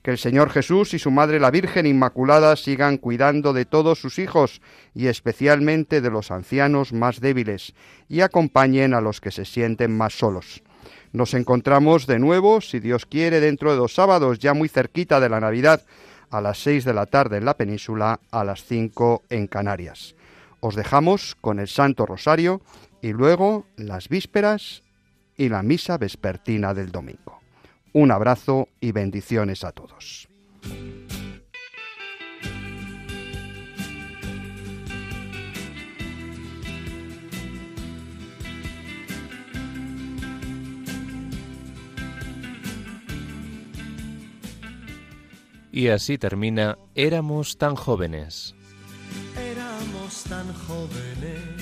Que 0.02 0.10
el 0.10 0.18
Señor 0.18 0.50
Jesús 0.50 0.94
y 0.94 0.98
su 0.98 1.12
Madre 1.12 1.38
la 1.38 1.52
Virgen 1.52 1.86
Inmaculada 1.86 2.56
sigan 2.56 2.98
cuidando 2.98 3.52
de 3.52 3.64
todos 3.64 4.00
sus 4.00 4.18
hijos 4.18 4.60
y 4.94 5.06
especialmente 5.06 6.00
de 6.00 6.10
los 6.10 6.32
ancianos 6.32 6.92
más 6.92 7.20
débiles 7.20 7.74
y 8.08 8.20
acompañen 8.20 8.94
a 8.94 9.00
los 9.00 9.20
que 9.20 9.30
se 9.30 9.44
sienten 9.44 9.96
más 9.96 10.18
solos. 10.18 10.62
Nos 11.12 11.34
encontramos 11.34 12.06
de 12.06 12.18
nuevo, 12.18 12.60
si 12.60 12.80
Dios 12.80 13.06
quiere, 13.06 13.38
dentro 13.38 13.70
de 13.70 13.76
dos 13.76 13.94
sábados, 13.94 14.38
ya 14.38 14.54
muy 14.54 14.68
cerquita 14.68 15.20
de 15.20 15.28
la 15.28 15.40
Navidad, 15.40 15.82
a 16.30 16.40
las 16.40 16.58
seis 16.58 16.84
de 16.84 16.94
la 16.94 17.06
tarde 17.06 17.36
en 17.36 17.44
la 17.44 17.56
península, 17.56 18.18
a 18.30 18.42
las 18.42 18.64
cinco 18.64 19.22
en 19.28 19.46
Canarias. 19.46 20.16
Os 20.60 20.74
dejamos 20.74 21.36
con 21.40 21.60
el 21.60 21.68
Santo 21.68 22.06
Rosario 22.06 22.62
y 23.02 23.12
luego 23.12 23.66
las 23.76 24.08
vísperas 24.08 24.82
y 25.36 25.48
la 25.48 25.62
misa 25.62 25.98
vespertina 25.98 26.72
del 26.72 26.92
domingo. 26.92 27.40
Un 27.92 28.12
abrazo 28.12 28.68
y 28.80 28.92
bendiciones 28.92 29.64
a 29.64 29.72
todos. 29.72 30.28
Y 45.74 45.88
así 45.88 46.18
termina 46.18 46.78
Éramos 46.94 47.56
tan 47.56 47.74
jóvenes. 47.74 48.54
Éramos 49.36 50.24
tan 50.24 50.52
jóvenes. 50.52 51.61